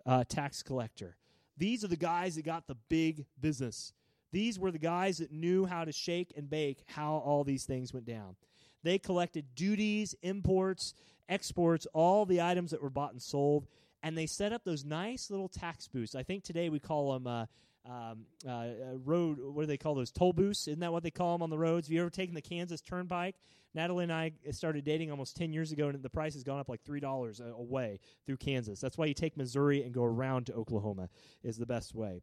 [0.05, 1.17] uh, tax collector.
[1.57, 3.93] These are the guys that got the big business.
[4.33, 7.93] These were the guys that knew how to shake and bake how all these things
[7.93, 8.37] went down.
[8.83, 10.95] They collected duties, imports,
[11.29, 13.67] exports, all the items that were bought and sold,
[14.03, 16.15] and they set up those nice little tax booths.
[16.15, 17.47] I think today we call them uh,
[17.85, 19.39] um, uh, uh, road.
[19.41, 20.11] What do they call those?
[20.11, 20.69] Toll booths?
[20.69, 21.89] Isn't that what they call them on the roads?
[21.89, 23.37] Have you ever taken the Kansas Turnpike?
[23.75, 26.69] Natalie and I started dating almost ten years ago, and the price has gone up
[26.69, 28.81] like three dollars away through Kansas.
[28.81, 31.09] That's why you take Missouri and go around to Oklahoma
[31.43, 32.23] is the best way.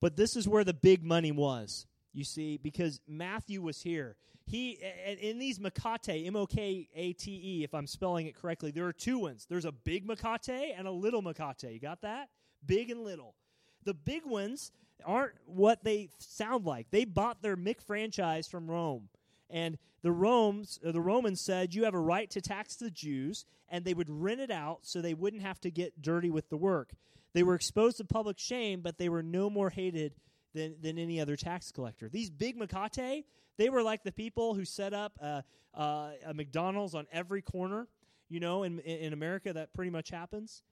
[0.00, 1.86] But this is where the big money was.
[2.12, 4.16] You see, because Matthew was here.
[4.46, 4.78] He
[5.20, 8.86] in these makate, M O K A T E, if I'm spelling it correctly, there
[8.86, 9.46] are two ones.
[9.48, 11.72] There's a big makate and a little makate.
[11.72, 12.28] You got that?
[12.66, 13.34] Big and little.
[13.84, 14.72] The big ones
[15.04, 16.90] aren't what they sound like.
[16.90, 19.08] They bought their Mick franchise from Rome.
[19.48, 23.84] And the Romans, the Romans said you have a right to tax the Jews, and
[23.84, 26.92] they would rent it out so they wouldn't have to get dirty with the work.
[27.32, 30.14] They were exposed to public shame, but they were no more hated
[30.54, 32.08] than, than any other tax collector.
[32.08, 33.24] These big Makate,
[33.56, 37.86] they were like the people who set up a, uh, a McDonald's on every corner.
[38.28, 40.62] You know, in, in America, that pretty much happens.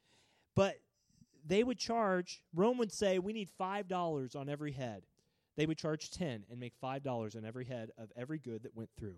[0.55, 0.79] But
[1.49, 5.05] they would charge, Rome would say, we need $5 on every head.
[5.57, 8.91] They would charge 10 and make $5 on every head of every good that went
[8.97, 9.17] through.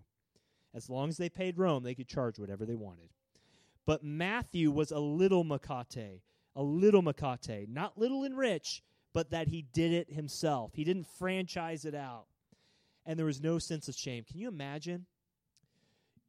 [0.73, 3.09] As long as they paid Rome, they could charge whatever they wanted.
[3.85, 6.21] But Matthew was a little Makate,
[6.55, 8.81] a little Makate, not little and rich,
[9.13, 10.71] but that he did it himself.
[10.73, 12.25] He didn't franchise it out.
[13.05, 14.23] And there was no sense of shame.
[14.23, 15.05] Can you imagine?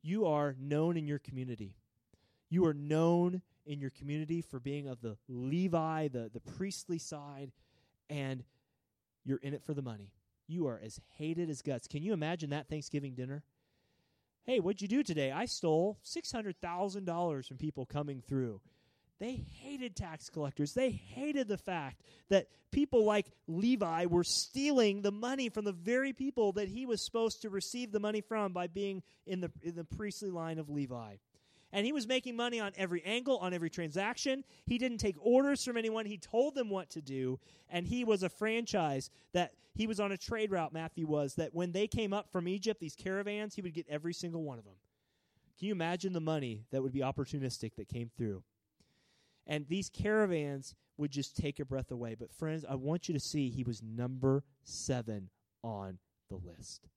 [0.02, 1.76] You are known in your community.
[2.48, 7.52] You are known in your community for being of the Levi, the, the priestly side,
[8.10, 8.44] and
[9.24, 10.12] you're in it for the money.
[10.48, 11.86] You are as hated as guts.
[11.86, 13.42] Can you imagine that Thanksgiving dinner?
[14.44, 15.30] Hey, what'd you do today?
[15.30, 18.60] I stole $600,000 from people coming through.
[19.20, 20.74] They hated tax collectors.
[20.74, 26.12] They hated the fact that people like Levi were stealing the money from the very
[26.12, 29.76] people that he was supposed to receive the money from by being in the, in
[29.76, 31.16] the priestly line of Levi.
[31.72, 34.44] And he was making money on every angle, on every transaction.
[34.66, 36.04] He didn't take orders from anyone.
[36.04, 37.40] He told them what to do.
[37.70, 41.54] And he was a franchise that he was on a trade route, Matthew was, that
[41.54, 44.64] when they came up from Egypt, these caravans, he would get every single one of
[44.64, 44.74] them.
[45.58, 48.42] Can you imagine the money that would be opportunistic that came through?
[49.46, 52.14] And these caravans would just take a breath away.
[52.18, 55.30] But, friends, I want you to see he was number seven
[55.64, 56.88] on the list.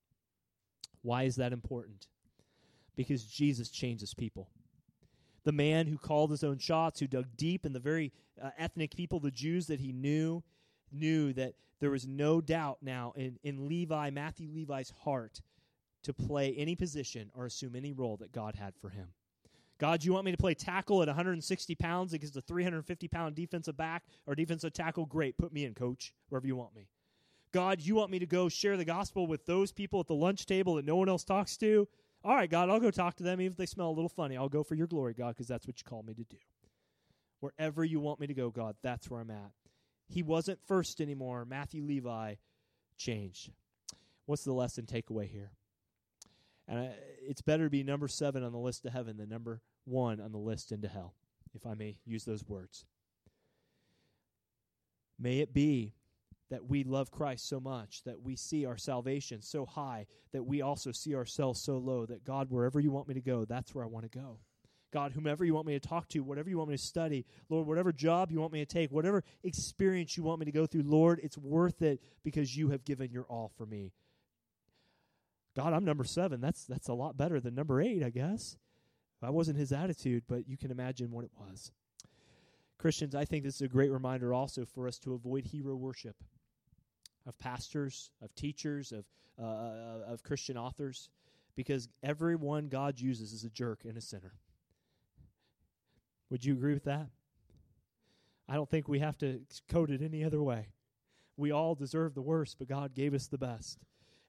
[1.02, 2.08] Why is that important?
[2.96, 4.50] Because Jesus changes people.
[5.46, 8.96] The man who called his own shots, who dug deep in the very uh, ethnic
[8.96, 10.44] people, the Jews that he knew,
[10.92, 15.42] knew that there was no doubt now in, in Levi, Matthew Levi's heart,
[16.04, 19.08] to play any position or assume any role that God had for him.
[19.78, 23.76] God, you want me to play tackle at 160 pounds against a 350 pound defensive
[23.76, 25.06] back or defensive tackle?
[25.06, 26.88] Great, put me in, coach, wherever you want me.
[27.52, 30.46] God, you want me to go share the gospel with those people at the lunch
[30.46, 31.88] table that no one else talks to?
[32.26, 34.36] All right, God, I'll go talk to them even if they smell a little funny.
[34.36, 36.38] I'll go for your glory, God, because that's what you call me to do.
[37.40, 39.52] Wherever you want me to go, God, that's where I'm at.
[40.08, 41.46] He wasn't first anymore.
[41.46, 42.36] Matthew Levi
[42.98, 43.52] changed.
[44.26, 45.52] What's the lesson takeaway here?
[46.68, 49.62] And I, it's better to be number seven on the list to heaven than number
[49.84, 51.14] one on the list into hell,
[51.54, 52.86] if I may use those words.
[55.20, 55.94] May it be
[56.50, 60.62] that we love Christ so much, that we see our salvation so high, that we
[60.62, 63.84] also see ourselves so low, that God, wherever you want me to go, that's where
[63.84, 64.40] I want to go.
[64.94, 67.68] God, whomever you want me to talk to, whatever you want me to study, Lord,
[67.68, 70.84] whatever job you want me to take, whatever experience you want me to go through,
[70.84, 73.92] Lord, it's worth it because you have given your all for me.
[75.56, 76.42] God, I'm number seven.
[76.42, 78.58] That's that's a lot better than number eight, I guess.
[79.22, 81.72] That wasn't his attitude, but you can imagine what it was.
[82.78, 86.16] Christians, I think this is a great reminder also for us to avoid hero worship
[87.28, 89.06] of pastors, of teachers, of
[89.40, 91.10] uh, uh of Christian authors,
[91.56, 94.34] because everyone God uses is a jerk and a sinner.
[96.30, 97.08] Would you agree with that?
[98.48, 100.68] I don't think we have to code it any other way.
[101.38, 103.80] We all deserve the worst, but God gave us the best.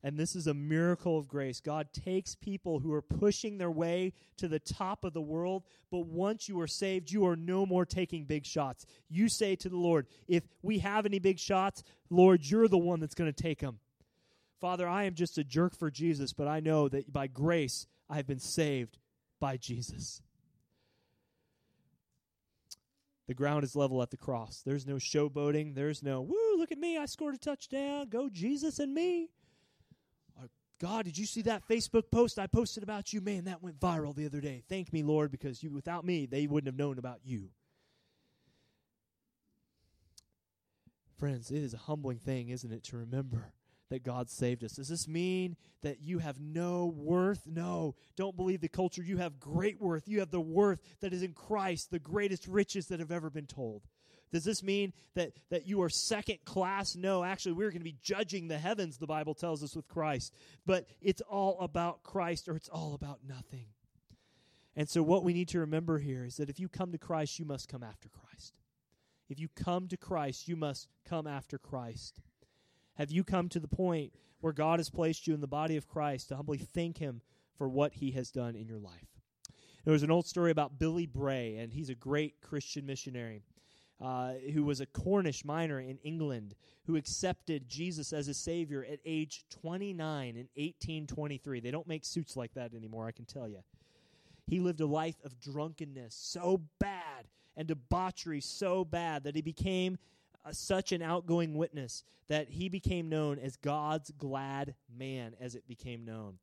[0.03, 1.61] And this is a miracle of grace.
[1.61, 6.07] God takes people who are pushing their way to the top of the world, but
[6.07, 8.87] once you are saved, you are no more taking big shots.
[9.09, 13.01] You say to the Lord, If we have any big shots, Lord, you're the one
[13.01, 13.81] that's going to take them.
[14.61, 18.17] Father, I am just a jerk for Jesus, but I know that by grace I
[18.17, 18.99] have been saved
[19.41, 20.23] by Jesus.
[23.27, 24.63] The ground is level at the cross.
[24.65, 25.75] There's no showboating.
[25.75, 26.97] There's no, woo, look at me.
[26.97, 28.09] I scored a touchdown.
[28.09, 29.31] Go Jesus and me.
[30.79, 33.21] God, did you see that Facebook post I posted about you?
[33.21, 34.63] Man, that went viral the other day.
[34.69, 37.49] Thank me, Lord, because you without me, they wouldn't have known about you.
[41.19, 43.53] Friends, it is a humbling thing, isn't it, to remember
[43.89, 44.73] that God saved us.
[44.73, 47.47] Does this mean that you have no worth?
[47.47, 47.95] No.
[48.17, 49.03] Don't believe the culture.
[49.03, 50.09] You have great worth.
[50.09, 53.47] You have the worth that is in Christ, the greatest riches that have ever been
[53.47, 53.83] told.
[54.33, 56.97] Does this mean that, that you are second class?
[56.97, 60.35] No, actually, we're going to be judging the heavens, the Bible tells us, with Christ.
[60.65, 63.67] But it's all about Christ or it's all about nothing.
[64.75, 67.39] And so, what we need to remember here is that if you come to Christ,
[67.39, 68.55] you must come after Christ.
[69.29, 72.21] If you come to Christ, you must come after Christ.
[72.95, 75.89] Have you come to the point where God has placed you in the body of
[75.89, 77.23] Christ to humbly thank Him
[77.57, 79.17] for what He has done in your life?
[79.85, 83.45] There was an old story about Billy Bray, and he's a great Christian missionary
[84.01, 86.55] uh, who was a Cornish miner in England
[86.87, 91.61] who accepted Jesus as a Savior at age 29 in 1823.
[91.61, 93.59] They don't make suits like that anymore, I can tell you.
[94.47, 99.99] He lived a life of drunkenness so bad and debauchery so bad that he became
[100.45, 105.67] uh, such an outgoing witness that he became known as God's glad man, as it
[105.67, 106.39] became known.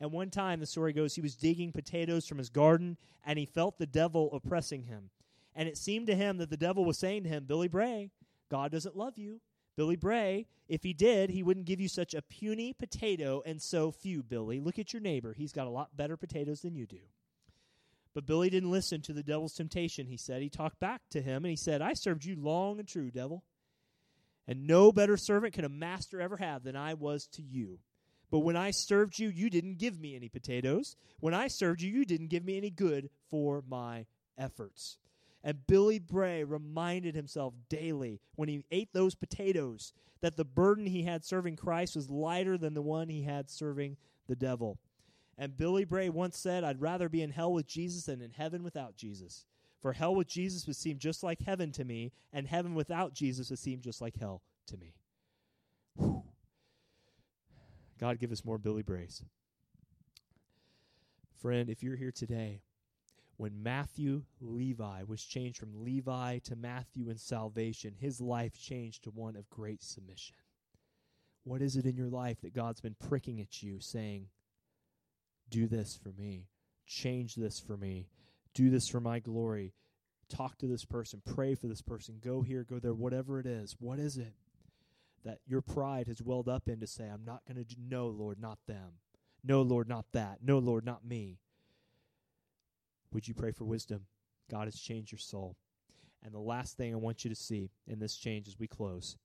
[0.00, 3.44] And one time, the story goes, he was digging potatoes from his garden and he
[3.44, 5.10] felt the devil oppressing him.
[5.54, 8.10] And it seemed to him that the devil was saying to him, Billy Bray,
[8.50, 9.40] God doesn't love you.
[9.76, 13.90] Billy Bray, if he did, he wouldn't give you such a puny potato and so
[13.90, 14.60] few, Billy.
[14.60, 15.32] Look at your neighbor.
[15.32, 17.00] He's got a lot better potatoes than you do.
[18.12, 20.42] But Billy didn't listen to the devil's temptation, he said.
[20.42, 23.44] He talked back to him and he said, I served you long and true, devil.
[24.48, 27.78] And no better servant can a master ever have than I was to you.
[28.30, 30.96] But when I served you, you didn't give me any potatoes.
[31.20, 34.98] When I served you, you didn't give me any good for my efforts.
[35.42, 41.04] And Billy Bray reminded himself daily when he ate those potatoes that the burden he
[41.04, 43.96] had serving Christ was lighter than the one he had serving
[44.28, 44.78] the devil.
[45.38, 48.62] And Billy Bray once said, I'd rather be in hell with Jesus than in heaven
[48.62, 49.46] without Jesus.
[49.80, 53.48] For hell with Jesus would seem just like heaven to me, and heaven without Jesus
[53.48, 54.92] would seem just like hell to me.
[55.96, 56.22] Whew.
[57.98, 59.24] God, give us more Billy Brays.
[61.40, 62.60] Friend, if you're here today
[63.40, 69.10] when Matthew Levi was changed from Levi to Matthew in salvation, his life changed to
[69.10, 70.36] one of great submission.
[71.44, 74.26] What is it in your life that God's been pricking at you, saying,
[75.48, 76.48] Do this for me,
[76.86, 78.08] change this for me,
[78.52, 79.72] do this for my glory,
[80.28, 83.74] talk to this person, pray for this person, go here, go there, whatever it is?
[83.80, 84.34] What is it
[85.24, 88.06] that your pride has welled up in to say, I'm not going to do, no,
[88.08, 88.98] Lord, not them.
[89.42, 90.40] No, Lord, not that.
[90.42, 91.38] No, Lord, not me.
[93.12, 94.06] Would you pray for wisdom?
[94.50, 95.56] God has changed your soul.
[96.22, 99.16] And the last thing I want you to see in this change as we close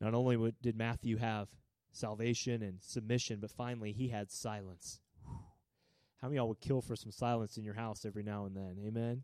[0.00, 1.48] not only did Matthew have
[1.92, 5.00] salvation and submission, but finally he had silence.
[6.20, 8.76] How many y'all would kill for some silence in your house every now and then?
[8.86, 9.22] Amen.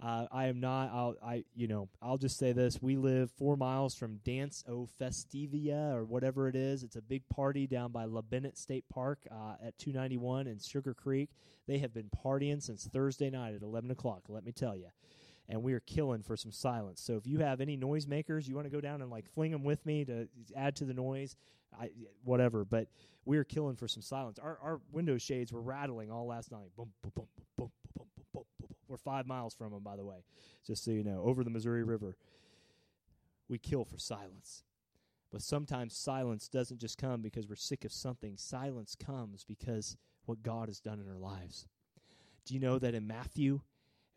[0.00, 0.90] Uh, I am not.
[0.92, 1.14] I'll.
[1.24, 1.44] I.
[1.56, 1.88] You know.
[2.00, 6.54] I'll just say this: We live four miles from Dance O Festivia or whatever it
[6.54, 6.84] is.
[6.84, 10.94] It's a big party down by La Benite State Park uh, at 291 and Sugar
[10.94, 11.30] Creek.
[11.66, 14.22] They have been partying since Thursday night at 11 o'clock.
[14.28, 14.86] Let me tell you.
[15.48, 17.00] And we are killing for some silence.
[17.00, 19.64] So if you have any noisemakers, you want to go down and like fling them
[19.64, 21.36] with me to add to the noise,
[21.78, 21.90] I,
[22.22, 22.64] whatever.
[22.64, 22.88] But
[23.24, 24.38] we are killing for some silence.
[24.38, 26.70] Our our window shades were rattling all last night.
[26.76, 27.70] Boom, boom, boom, boom, boom.
[28.88, 30.24] We're five miles from them, by the way,
[30.66, 32.16] just so you know, over the Missouri River.
[33.48, 34.64] We kill for silence.
[35.30, 38.36] But sometimes silence doesn't just come because we're sick of something.
[38.36, 41.66] Silence comes because what God has done in our lives.
[42.44, 43.60] Do you know that in Matthew,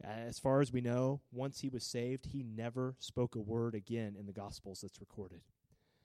[0.01, 4.15] as far as we know, once he was saved, he never spoke a word again
[4.17, 5.41] in the Gospels that's recorded?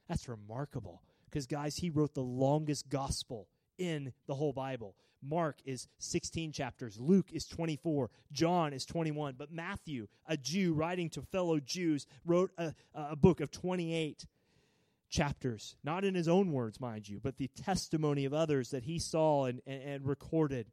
[0.08, 3.48] That's remarkable because, guys, he wrote the longest gospel
[3.78, 4.96] in the whole Bible.
[5.28, 11.10] Mark is 16 chapters, Luke is 24, John is 21, but Matthew, a Jew writing
[11.10, 14.26] to fellow Jews, wrote a, a book of 28
[15.08, 18.98] chapters, not in his own words, mind you, but the testimony of others that he
[18.98, 20.66] saw and, and, and recorded.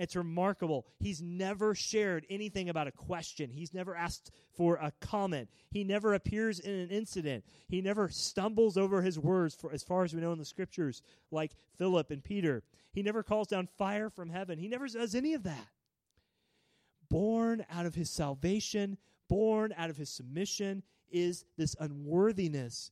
[0.00, 0.86] It's remarkable.
[0.98, 3.50] He's never shared anything about a question.
[3.50, 5.50] He's never asked for a comment.
[5.70, 7.44] He never appears in an incident.
[7.68, 11.02] He never stumbles over his words, for, as far as we know in the scriptures,
[11.30, 12.62] like Philip and Peter.
[12.94, 14.58] He never calls down fire from heaven.
[14.58, 15.68] He never does any of that.
[17.10, 18.96] Born out of his salvation,
[19.28, 22.90] born out of his submission, is this unworthiness,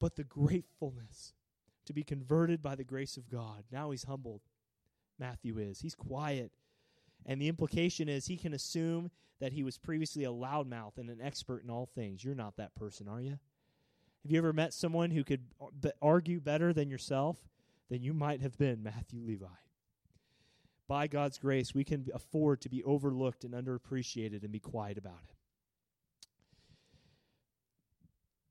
[0.00, 1.34] but the gratefulness
[1.84, 3.64] to be converted by the grace of God.
[3.70, 4.40] Now he's humbled.
[5.22, 5.80] Matthew is.
[5.80, 6.50] He's quiet.
[7.24, 11.20] And the implication is he can assume that he was previously a loudmouth and an
[11.22, 12.24] expert in all things.
[12.24, 13.38] You're not that person, are you?
[14.22, 15.42] Have you ever met someone who could
[16.00, 17.36] argue better than yourself?
[17.88, 19.46] Then you might have been Matthew Levi.
[20.88, 25.20] By God's grace, we can afford to be overlooked and underappreciated and be quiet about
[25.28, 25.36] it.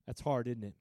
[0.07, 0.75] That's hard, isn't it?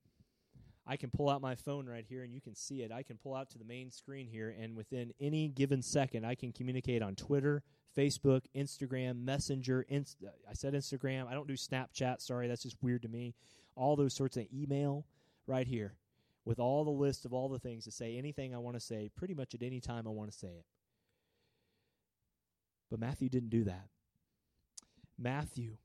[0.91, 2.91] I can pull out my phone right here and you can see it.
[2.91, 6.35] I can pull out to the main screen here, and within any given second, I
[6.35, 7.63] can communicate on Twitter,
[7.97, 9.87] Facebook, Instagram, Messenger.
[9.89, 10.17] Inst-
[10.49, 11.29] I said Instagram.
[11.29, 12.21] I don't do Snapchat.
[12.21, 13.37] Sorry, that's just weird to me.
[13.77, 15.07] All those sorts of email
[15.47, 15.95] right here
[16.45, 19.11] with all the list of all the things to say anything I want to say
[19.15, 20.65] pretty much at any time I want to say it.
[22.91, 23.87] But Matthew didn't do that.
[25.17, 25.77] Matthew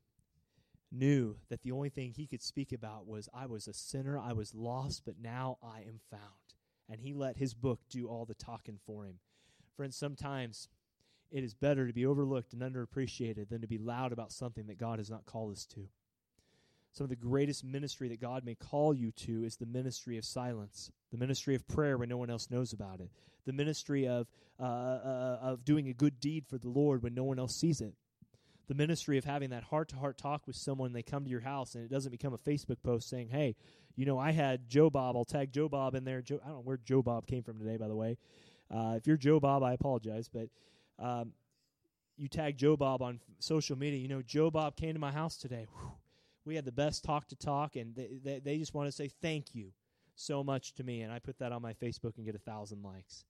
[0.91, 4.33] knew that the only thing he could speak about was I was a sinner, I
[4.33, 6.21] was lost, but now I am found.
[6.89, 9.19] And he let his book do all the talking for him.
[9.75, 10.69] Friends, sometimes
[11.31, 14.77] it is better to be overlooked and underappreciated than to be loud about something that
[14.77, 15.87] God has not called us to.
[16.93, 20.23] Some of the greatest ministry that God may call you to is the ministry of
[20.23, 23.09] silence, the ministry of prayer when no one else knows about it,
[23.45, 24.27] the ministry of
[24.57, 27.81] uh, uh, of doing a good deed for the Lord when no one else sees
[27.81, 27.93] it,
[28.67, 31.41] the ministry of having that heart to heart talk with someone they come to your
[31.41, 33.55] house and it doesn't become a Facebook post saying, "Hey,
[33.95, 35.15] you know, I had Joe Bob.
[35.15, 37.59] I'll tag Joe Bob in there." Joe, I don't know where Joe Bob came from
[37.59, 38.17] today, by the way.
[38.69, 40.49] Uh, if you're Joe Bob, I apologize, but
[40.99, 41.33] um,
[42.17, 43.99] you tag Joe Bob on social media.
[43.99, 45.67] You know, Joe Bob came to my house today.
[46.45, 49.09] We had the best talk to talk, and they, they, they just want to say
[49.21, 49.71] thank you
[50.15, 51.01] so much to me.
[51.01, 53.25] And I put that on my Facebook and get a thousand likes.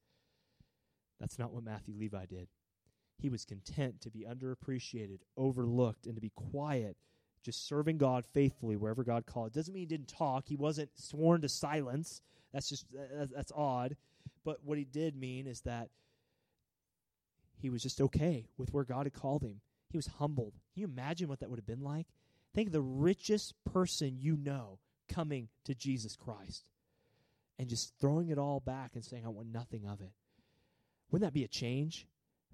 [1.20, 2.48] That's not what Matthew Levi did.
[3.18, 6.98] He was content to be underappreciated, overlooked, and to be quiet,
[7.44, 9.54] just serving God faithfully wherever God called.
[9.54, 10.46] Doesn't mean he didn't talk.
[10.48, 12.22] He wasn't sworn to silence.
[12.54, 12.86] That's just
[13.36, 13.96] that's odd.
[14.44, 15.90] But what he did mean is that
[17.58, 19.62] he was just okay with where God had called him.
[19.90, 20.54] He was humbled.
[20.74, 22.08] Can you imagine what that would have been like?
[22.54, 26.70] Think of the richest person you know coming to Jesus Christ
[27.58, 30.12] and just throwing it all back and saying, I want nothing of it.
[31.12, 32.08] Wouldn't that be a change?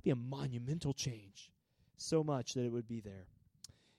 [0.04, 1.52] Be a monumental change.
[1.98, 3.28] So much that it would be there.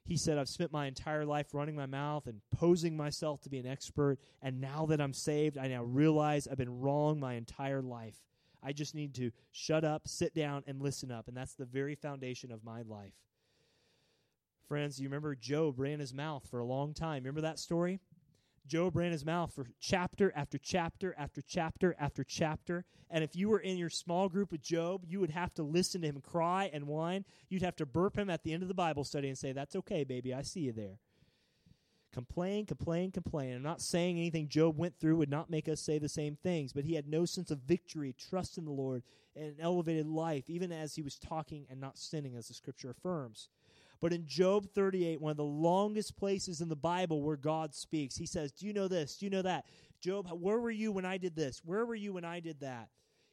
[0.04, 3.58] He said, I've spent my entire life running my mouth and posing myself to be
[3.58, 7.82] an expert, and now that I'm saved, I now realize I've been wrong my entire
[7.82, 8.16] life.
[8.64, 11.94] I just need to shut up, sit down, and listen up, and that's the very
[11.94, 13.14] foundation of my life.
[14.66, 17.22] Friends, you remember Job ran his mouth for a long time.
[17.22, 18.00] Remember that story?
[18.66, 22.84] Job ran his mouth for chapter after chapter after chapter after chapter.
[23.10, 26.00] And if you were in your small group with Job, you would have to listen
[26.02, 27.24] to him cry and whine.
[27.48, 29.76] You'd have to burp him at the end of the Bible study and say, That's
[29.76, 30.32] okay, baby.
[30.32, 30.98] I see you there.
[32.12, 33.56] Complain, complain, complain.
[33.56, 36.74] I'm not saying anything Job went through would not make us say the same things,
[36.74, 39.02] but he had no sense of victory, trust in the Lord,
[39.34, 42.90] and an elevated life, even as he was talking and not sinning, as the scripture
[42.90, 43.48] affirms.
[44.02, 48.16] But in Job 38, one of the longest places in the Bible where God speaks,
[48.16, 49.16] he says, Do you know this?
[49.16, 49.64] Do you know that?
[50.00, 51.62] Job, where were you when I did this?
[51.64, 52.88] Where were you when I did that?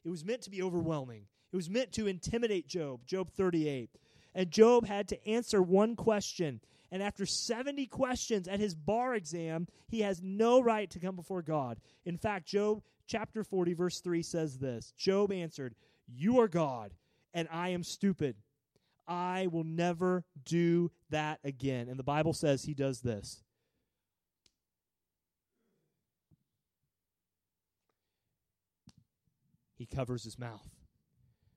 [0.05, 1.23] It was meant to be overwhelming.
[1.51, 3.89] It was meant to intimidate Job, Job 38.
[4.35, 6.61] And Job had to answer one question.
[6.91, 11.41] And after 70 questions at his bar exam, he has no right to come before
[11.41, 11.79] God.
[12.05, 15.73] In fact, Job chapter 40, verse 3 says this Job answered,
[16.07, 16.93] You are God,
[17.33, 18.35] and I am stupid.
[19.09, 21.89] I will never do that again.
[21.89, 23.43] And the Bible says he does this.
[29.75, 30.69] He covers his mouth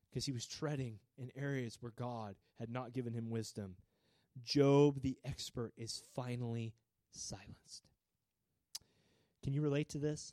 [0.08, 3.74] because he was treading in areas where God had not given him wisdom.
[4.44, 6.72] Job, the expert, is finally
[7.10, 7.88] silenced.
[9.42, 10.32] Can you relate to this?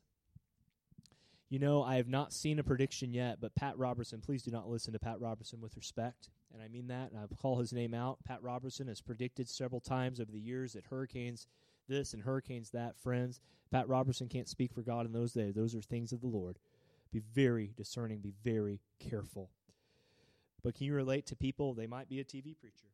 [1.49, 4.69] You know, I have not seen a prediction yet, but Pat Robertson, please do not
[4.69, 6.29] listen to Pat Robertson with respect.
[6.53, 8.17] And I mean that, and I call his name out.
[8.23, 11.47] Pat Robertson has predicted several times over the years that hurricanes
[11.87, 13.39] this and hurricanes that, friends.
[13.71, 15.53] Pat Robertson can't speak for God in those days.
[15.53, 16.57] Those are things of the Lord.
[17.11, 19.51] Be very discerning, be very careful.
[20.63, 21.73] But can you relate to people?
[21.73, 22.87] They might be a TV preacher,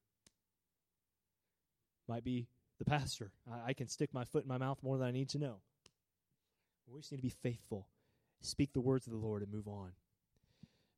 [2.07, 2.47] might be
[2.77, 3.31] the pastor.
[3.51, 5.57] I, I can stick my foot in my mouth more than I need to know.
[6.87, 7.87] We just need to be faithful
[8.45, 9.91] speak the words of the Lord and move on.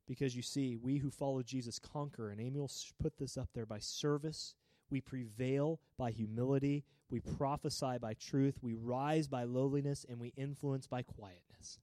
[0.08, 3.78] Because you see, we who follow Jesus conquer, and will put this up there by
[3.78, 4.54] service.
[4.90, 6.84] We prevail by humility.
[7.10, 8.58] We prophesy by truth.
[8.62, 11.78] We rise by lowliness, and we influence by quietness.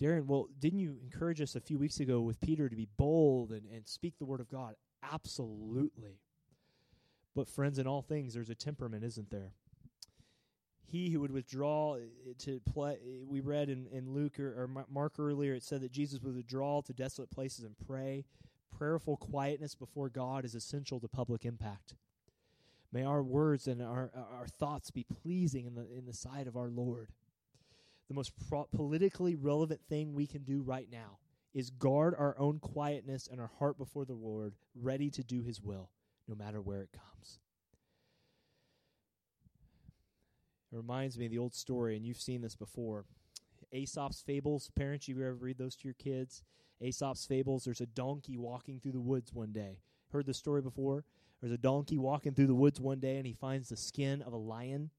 [0.00, 3.50] Darren, well, didn't you encourage us a few weeks ago with Peter to be bold
[3.50, 4.76] and, and speak the word of God?
[5.02, 6.20] Absolutely.
[7.34, 9.52] But, friends, in all things, there's a temperament, isn't there?
[10.92, 14.86] He who would withdraw eh, to play eh, we read in, in luke or, or,
[14.90, 18.24] mark earlier it said that jesus would withdraw to desolate places and pray.
[18.78, 21.94] Prayerful quietness before god is essential to public impact.
[22.90, 26.56] May our words and our, our thoughts be pleasing in the, in the sight of
[26.56, 27.10] our lord.
[28.08, 31.18] The most pro- politically relevant thing we can do right now
[31.54, 35.60] is guard our own quietness and our heart before the lord ready to do his
[35.60, 35.90] will
[36.28, 37.38] no matter where it comes
[40.72, 43.04] It reminds me of the old story, and you've seen this before.
[43.72, 44.70] Aesop's fables.
[44.74, 46.42] Parents, you ever read those to your kids?
[46.80, 47.64] Aesop's fables.
[47.64, 49.78] There's a donkey walking through the woods one day.
[50.12, 51.04] Heard the story before?
[51.40, 54.32] There's a donkey walking through the woods one day, and he finds the skin of
[54.32, 54.90] a lion.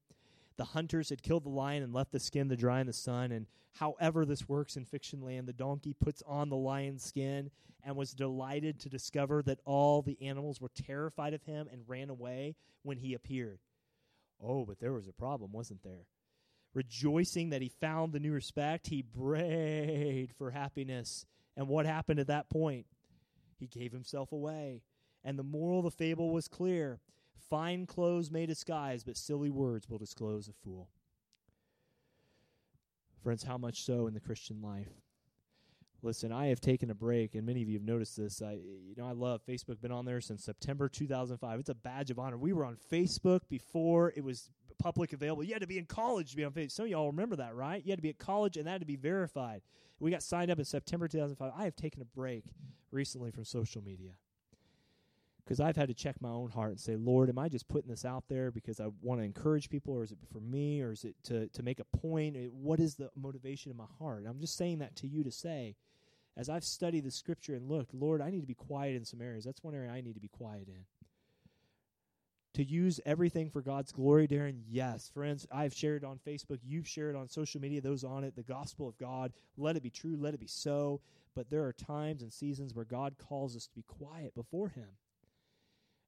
[0.56, 3.32] The hunters had killed the lion and left the skin to dry in the sun.
[3.32, 7.50] And however this works in fiction land, the donkey puts on the lion's skin
[7.82, 12.10] and was delighted to discover that all the animals were terrified of him and ran
[12.10, 13.58] away when he appeared.
[14.42, 16.06] Oh, but there was a problem, wasn't there?
[16.74, 21.24] Rejoicing that he found the new respect, he brayed for happiness.
[21.56, 22.86] And what happened at that point?
[23.58, 24.82] He gave himself away.
[25.22, 27.00] And the moral of the fable was clear
[27.48, 30.88] fine clothes may disguise, but silly words will disclose a fool.
[33.22, 35.03] Friends, how much so in the Christian life?
[36.04, 38.42] Listen, I have taken a break, and many of you have noticed this.
[38.42, 39.80] I, you know, I love Facebook.
[39.80, 41.58] Been on there since September 2005.
[41.58, 42.36] It's a badge of honor.
[42.36, 45.44] We were on Facebook before it was public available.
[45.44, 46.72] You had to be in college to be on Facebook.
[46.72, 47.82] Some of y'all remember that, right?
[47.82, 49.62] You had to be at college, and that had to be verified.
[49.98, 51.52] We got signed up in September 2005.
[51.56, 52.44] I have taken a break
[52.90, 54.10] recently from social media
[55.42, 57.90] because I've had to check my own heart and say, Lord, am I just putting
[57.90, 60.92] this out there because I want to encourage people, or is it for me, or
[60.92, 62.36] is it to to make a point?
[62.52, 64.24] What is the motivation in my heart?
[64.28, 65.76] I'm just saying that to you to say
[66.36, 69.22] as I've studied the scripture and looked, Lord, I need to be quiet in some
[69.22, 69.44] areas.
[69.44, 70.84] That's one area I need to be quiet in.
[72.54, 75.10] To use everything for God's glory, Darren, yes.
[75.12, 76.58] Friends, I've shared on Facebook.
[76.62, 79.32] You've shared on social media, those on it, the gospel of God.
[79.56, 80.16] Let it be true.
[80.16, 81.00] Let it be so.
[81.34, 84.88] But there are times and seasons where God calls us to be quiet before Him.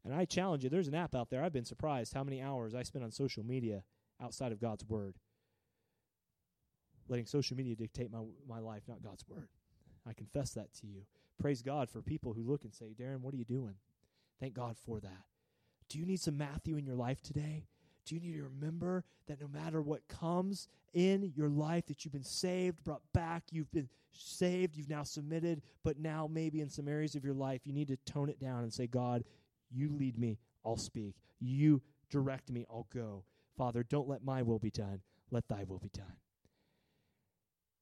[0.05, 1.43] And I challenge you, there's an app out there.
[1.43, 3.83] I've been surprised how many hours I spend on social media
[4.23, 5.17] outside of God's Word.
[7.09, 9.49] Letting social media dictate my, my life, not God's Word.
[10.09, 11.03] I confess that to you.
[11.41, 13.75] Praise God for people who look and say, Darren, what are you doing?
[14.41, 15.25] Thank God for that.
[15.89, 17.67] Do you need some Matthew in your life today?
[18.05, 22.13] Do you need to remember that no matter what comes in your life, that you've
[22.13, 26.89] been saved, brought back, you've been saved, you've now submitted, but now maybe in some
[26.89, 29.25] areas of your life, you need to tone it down and say, God,
[29.71, 31.17] you lead me, I'll speak.
[31.41, 33.25] You direct me, I'll go.
[33.57, 35.01] Father, don't let my will be done,
[35.31, 36.15] let thy will be done.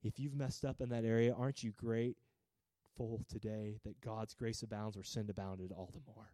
[0.05, 4.97] If you've messed up in that area, aren't you grateful today that God's grace abounds
[4.97, 6.31] where sin abounded all the more?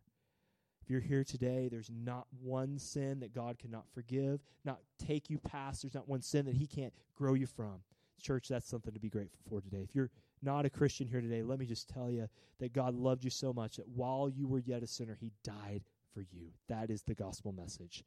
[0.83, 5.39] If you're here today, there's not one sin that God cannot forgive, not take you
[5.39, 5.83] past.
[5.83, 7.83] There's not one sin that He can't grow you from.
[8.21, 9.83] Church, that's something to be grateful for today.
[9.89, 10.11] If you're
[10.43, 13.53] not a Christian here today, let me just tell you that God loved you so
[13.53, 16.49] much that while you were yet a sinner, He died for you.
[16.69, 18.05] That is the gospel message.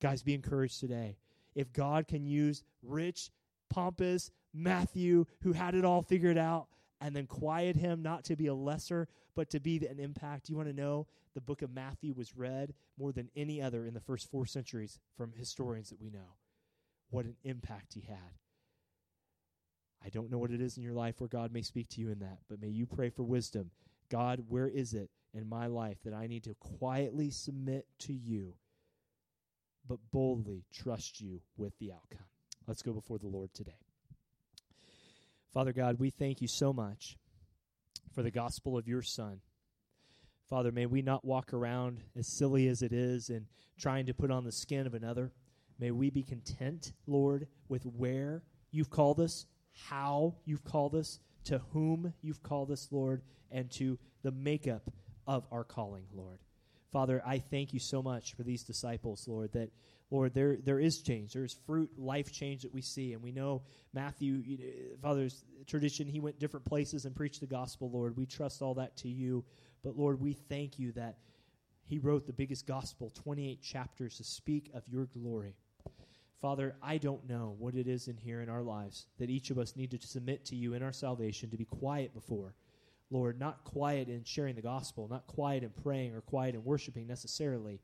[0.00, 1.16] Guys, be encouraged today.
[1.54, 3.30] If God can use rich,
[3.70, 6.66] pompous, Matthew, who had it all figured out,
[7.00, 10.48] and then quiet him not to be a lesser, but to be an impact.
[10.48, 13.92] You want to know the book of Matthew was read more than any other in
[13.92, 16.36] the first four centuries from historians that we know.
[17.10, 18.38] What an impact he had.
[20.04, 22.10] I don't know what it is in your life where God may speak to you
[22.10, 23.70] in that, but may you pray for wisdom.
[24.08, 28.54] God, where is it in my life that I need to quietly submit to you,
[29.86, 32.26] but boldly trust you with the outcome?
[32.66, 33.85] Let's go before the Lord today.
[35.56, 37.16] Father God, we thank you so much
[38.12, 39.40] for the gospel of your Son.
[40.50, 43.46] Father, may we not walk around as silly as it is and
[43.80, 45.32] trying to put on the skin of another.
[45.78, 49.46] May we be content, Lord, with where you've called us,
[49.88, 54.90] how you've called us, to whom you've called us, Lord, and to the makeup
[55.26, 56.40] of our calling, Lord.
[56.92, 59.70] Father, I thank you so much for these disciples, Lord, that
[60.10, 61.32] Lord, there there is change.
[61.32, 63.62] There is fruit, life change that we see, and we know
[63.92, 64.64] Matthew, you know,
[65.02, 66.06] Father's tradition.
[66.06, 67.90] He went different places and preached the gospel.
[67.90, 69.44] Lord, we trust all that to you,
[69.82, 71.18] but Lord, we thank you that
[71.84, 75.56] he wrote the biggest gospel, twenty eight chapters, to speak of your glory.
[76.40, 79.58] Father, I don't know what it is in here in our lives that each of
[79.58, 82.54] us need to submit to you in our salvation to be quiet before.
[83.10, 87.06] Lord, not quiet in sharing the gospel, not quiet in praying or quiet in worshiping
[87.06, 87.80] necessarily,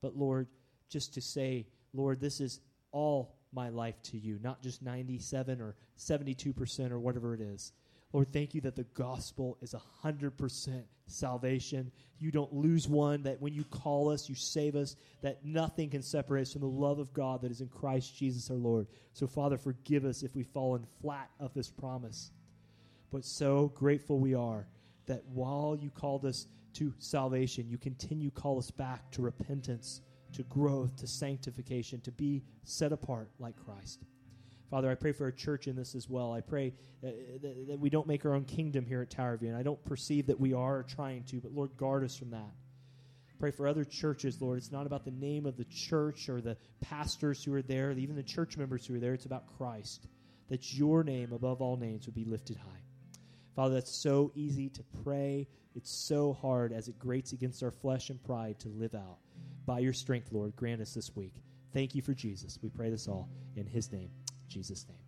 [0.00, 0.48] but Lord,
[0.88, 2.60] just to say, Lord, this is
[2.90, 7.72] all my life to you, not just 97 or 72% or whatever it is.
[8.12, 11.90] Lord, thank you that the gospel is 100% salvation.
[12.20, 16.02] You don't lose one, that when you call us, you save us, that nothing can
[16.02, 18.86] separate us from the love of God that is in Christ Jesus our Lord.
[19.14, 22.30] So, Father, forgive us if we've fallen flat of this promise.
[23.14, 24.66] But so grateful we are
[25.06, 30.00] that while you called us to salvation, you continue call us back to repentance,
[30.32, 34.00] to growth, to sanctification, to be set apart like Christ.
[34.68, 36.32] Father, I pray for our church in this as well.
[36.32, 36.74] I pray
[37.06, 37.10] uh,
[37.40, 39.84] that, that, we don't make our own kingdom here at Tower View, and I don't
[39.84, 42.50] perceive that we are trying to, but Lord, guard us from that.
[43.38, 44.58] Pray for other churches, Lord.
[44.58, 48.16] It's not about the name of the church or the pastors who are there, even
[48.16, 49.14] the church members who are there.
[49.14, 50.08] It's about Christ.
[50.48, 52.83] That your name above all names would be lifted high.
[53.54, 55.46] Father, that's so easy to pray.
[55.74, 59.18] It's so hard as it grates against our flesh and pride to live out.
[59.66, 61.34] By your strength, Lord, grant us this week.
[61.72, 62.58] Thank you for Jesus.
[62.62, 64.10] We pray this all in his name.
[64.48, 65.03] Jesus' name.